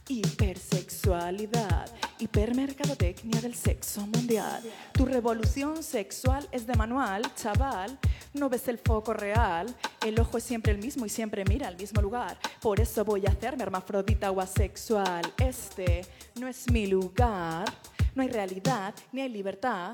Hipersexualidad, 0.08 1.92
hipermercadotecnia 2.20 3.42
del 3.42 3.56
sexo 3.56 4.02
mundial. 4.02 4.62
Tu 4.94 5.04
revolución 5.04 5.82
sexual 5.84 6.48
es 6.52 6.68
de 6.68 6.76
manual, 6.76 7.24
chaval. 7.36 7.98
No 8.34 8.48
ves 8.48 8.68
el 8.68 8.78
foco 8.78 9.14
real. 9.14 9.76
El 10.06 10.20
ojo 10.20 10.38
es 10.38 10.44
siempre 10.44 10.72
el 10.72 10.78
mismo 10.78 11.08
y 11.08 11.10
siempre 11.10 11.44
mira 11.44 11.68
al 11.68 11.76
mismo 11.76 12.02
lugar. 12.02 12.38
Por 12.62 12.80
eso 12.80 13.04
voy 13.04 13.26
a 13.26 13.32
hacerme 13.32 13.64
hermafrodita 13.64 14.30
o 14.32 14.40
asexual. 14.40 15.24
Este 15.38 16.06
no 16.40 16.48
es 16.48 16.72
mi 16.72 16.88
lugar. 16.88 17.66
No 18.14 18.22
hay 18.22 18.30
realidad 18.30 18.94
ni 19.12 19.22
hay 19.22 19.30
libertad. 19.30 19.92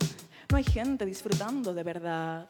No 0.51 0.57
hay 0.57 0.65
gente 0.65 1.05
disfrutando 1.05 1.73
de 1.73 1.81
verdad. 1.81 2.49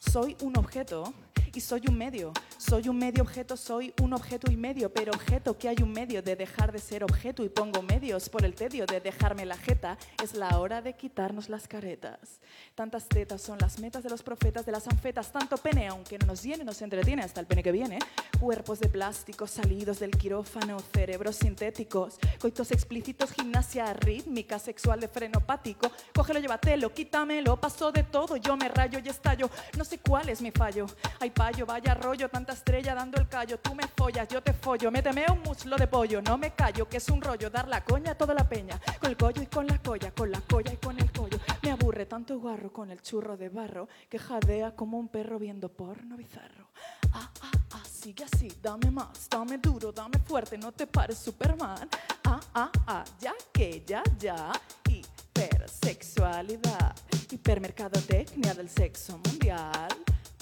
Soy 0.00 0.36
un 0.40 0.58
objeto 0.58 1.14
y 1.54 1.60
soy 1.60 1.82
un 1.88 1.96
medio. 1.96 2.32
Soy 2.58 2.88
un 2.88 2.98
medio 2.98 3.22
objeto, 3.22 3.56
soy 3.56 3.94
un 4.02 4.12
objeto 4.12 4.50
y 4.50 4.56
medio, 4.56 4.92
pero 4.92 5.12
objeto 5.12 5.56
que 5.56 5.68
hay 5.68 5.76
un 5.82 5.92
medio 5.92 6.22
de 6.22 6.36
dejar 6.36 6.72
de 6.72 6.78
ser 6.78 7.02
objeto 7.02 7.42
y 7.42 7.48
pongo 7.48 7.82
medios 7.82 8.28
por 8.28 8.44
el 8.44 8.54
tedio 8.54 8.86
de 8.86 9.00
dejarme 9.00 9.46
la 9.46 9.56
jeta. 9.56 9.96
Es 10.22 10.34
la 10.34 10.58
hora 10.58 10.82
de 10.82 10.94
quitarnos 10.94 11.48
las 11.48 11.66
caretas. 11.66 12.40
Tantas 12.74 13.08
tetas 13.08 13.40
son 13.40 13.58
las 13.58 13.78
metas 13.80 14.02
de 14.02 14.10
los 14.10 14.22
profetas 14.22 14.66
de 14.66 14.72
las 14.72 14.86
anfetas. 14.86 15.32
Tanto 15.32 15.56
pene, 15.56 15.88
aunque 15.88 16.18
no 16.18 16.26
nos 16.26 16.42
llene, 16.42 16.64
nos 16.64 16.82
entretiene 16.82 17.22
hasta 17.22 17.40
el 17.40 17.46
pene 17.46 17.62
que 17.62 17.72
viene. 17.72 17.98
Cuerpos 18.38 18.80
de 18.80 18.88
plástico 18.88 19.46
salidos 19.46 19.98
del 20.00 20.10
quirófano, 20.12 20.78
cerebros 20.92 21.36
sintéticos, 21.36 22.18
coitos 22.40 22.70
explícitos, 22.70 23.32
gimnasia 23.32 23.92
rítmica, 23.94 24.58
sexual 24.58 25.00
de 25.00 25.08
frenopático. 25.08 25.90
Cógelo, 26.14 26.40
llévatelo, 26.40 26.92
quítamelo, 26.92 27.58
paso 27.58 27.90
de 27.90 28.02
todo. 28.04 28.36
Yo 28.36 28.56
me 28.56 28.68
rayo 28.68 28.98
y 29.04 29.08
estallo. 29.08 29.50
No 29.76 29.84
sé 29.84 29.98
cuál 29.98 30.28
es 30.28 30.40
mi 30.40 30.50
fallo. 30.50 30.86
Hay 31.20 31.30
vaya 31.66 31.94
rollo, 31.94 32.28
tanta 32.28 32.52
estrella 32.52 32.94
dando 32.94 33.18
el 33.18 33.26
callo. 33.28 33.58
Tú 33.58 33.74
me 33.74 33.88
follas, 33.88 34.28
yo 34.28 34.42
te 34.42 34.52
follo. 34.52 34.90
Méteme 34.90 35.24
un 35.30 35.40
muslo 35.42 35.76
de 35.76 35.86
pollo. 35.86 36.20
No 36.20 36.36
me 36.36 36.50
callo, 36.52 36.86
que 36.88 36.98
es 36.98 37.08
un 37.08 37.22
rollo 37.22 37.48
dar 37.50 37.66
la 37.68 37.82
coña 37.82 38.10
a 38.12 38.14
toda 38.14 38.34
la 38.34 38.46
peña. 38.48 38.78
Con 39.00 39.10
el 39.10 39.16
collo 39.16 39.42
y 39.42 39.46
con 39.46 39.66
la 39.66 39.78
colla, 39.78 40.12
con 40.12 40.30
la 40.30 40.40
colla 40.42 40.72
y 40.72 40.76
con 40.76 40.98
el 40.98 41.10
collo. 41.10 41.38
Me 41.62 41.70
aburre 41.70 42.04
tanto 42.06 42.38
guarro 42.38 42.72
con 42.72 42.90
el 42.90 43.00
churro 43.00 43.36
de 43.36 43.48
barro 43.48 43.88
que 44.08 44.18
jadea 44.18 44.76
como 44.76 44.98
un 44.98 45.08
perro 45.08 45.38
viendo 45.38 45.70
porno 45.70 46.16
bizarro. 46.16 46.68
Ah, 47.12 47.30
ah, 47.42 47.50
ah, 47.72 47.82
sigue 47.90 48.24
así, 48.24 48.50
dame 48.62 48.90
más, 48.90 49.28
dame 49.28 49.58
duro, 49.58 49.92
dame 49.92 50.18
fuerte, 50.18 50.56
no 50.58 50.72
te 50.72 50.86
pares 50.86 51.18
Superman. 51.18 51.88
Ah, 52.24 52.40
ah, 52.54 52.70
ah, 52.86 53.04
ya 53.18 53.34
que, 53.52 53.82
ya, 53.86 54.02
ya. 54.18 54.52
Hipersexualidad, 54.88 56.94
hipermercadotecnia 57.30 58.54
del 58.54 58.68
sexo 58.68 59.18
mundial. 59.18 59.88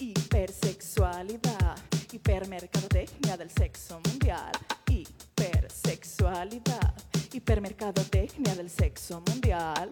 Hipersexualidad, 0.00 1.76
hipermercadotecnia 2.12 3.36
del 3.36 3.50
sexo 3.50 4.00
mundial. 4.06 4.52
Hipersexualidad, 4.86 6.94
hipermercadotecnia 7.32 8.54
del 8.54 8.70
sexo 8.70 9.20
mundial. 9.26 9.90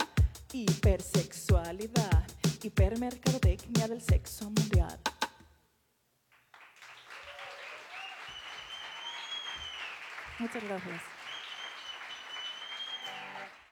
Hipersexualidad, 0.52 2.24
hipermercadotecnia 2.62 3.88
del 3.88 4.00
sexo 4.00 4.44
mundial. 4.44 4.96
Muchas 10.38 10.62
gracias. 10.62 11.15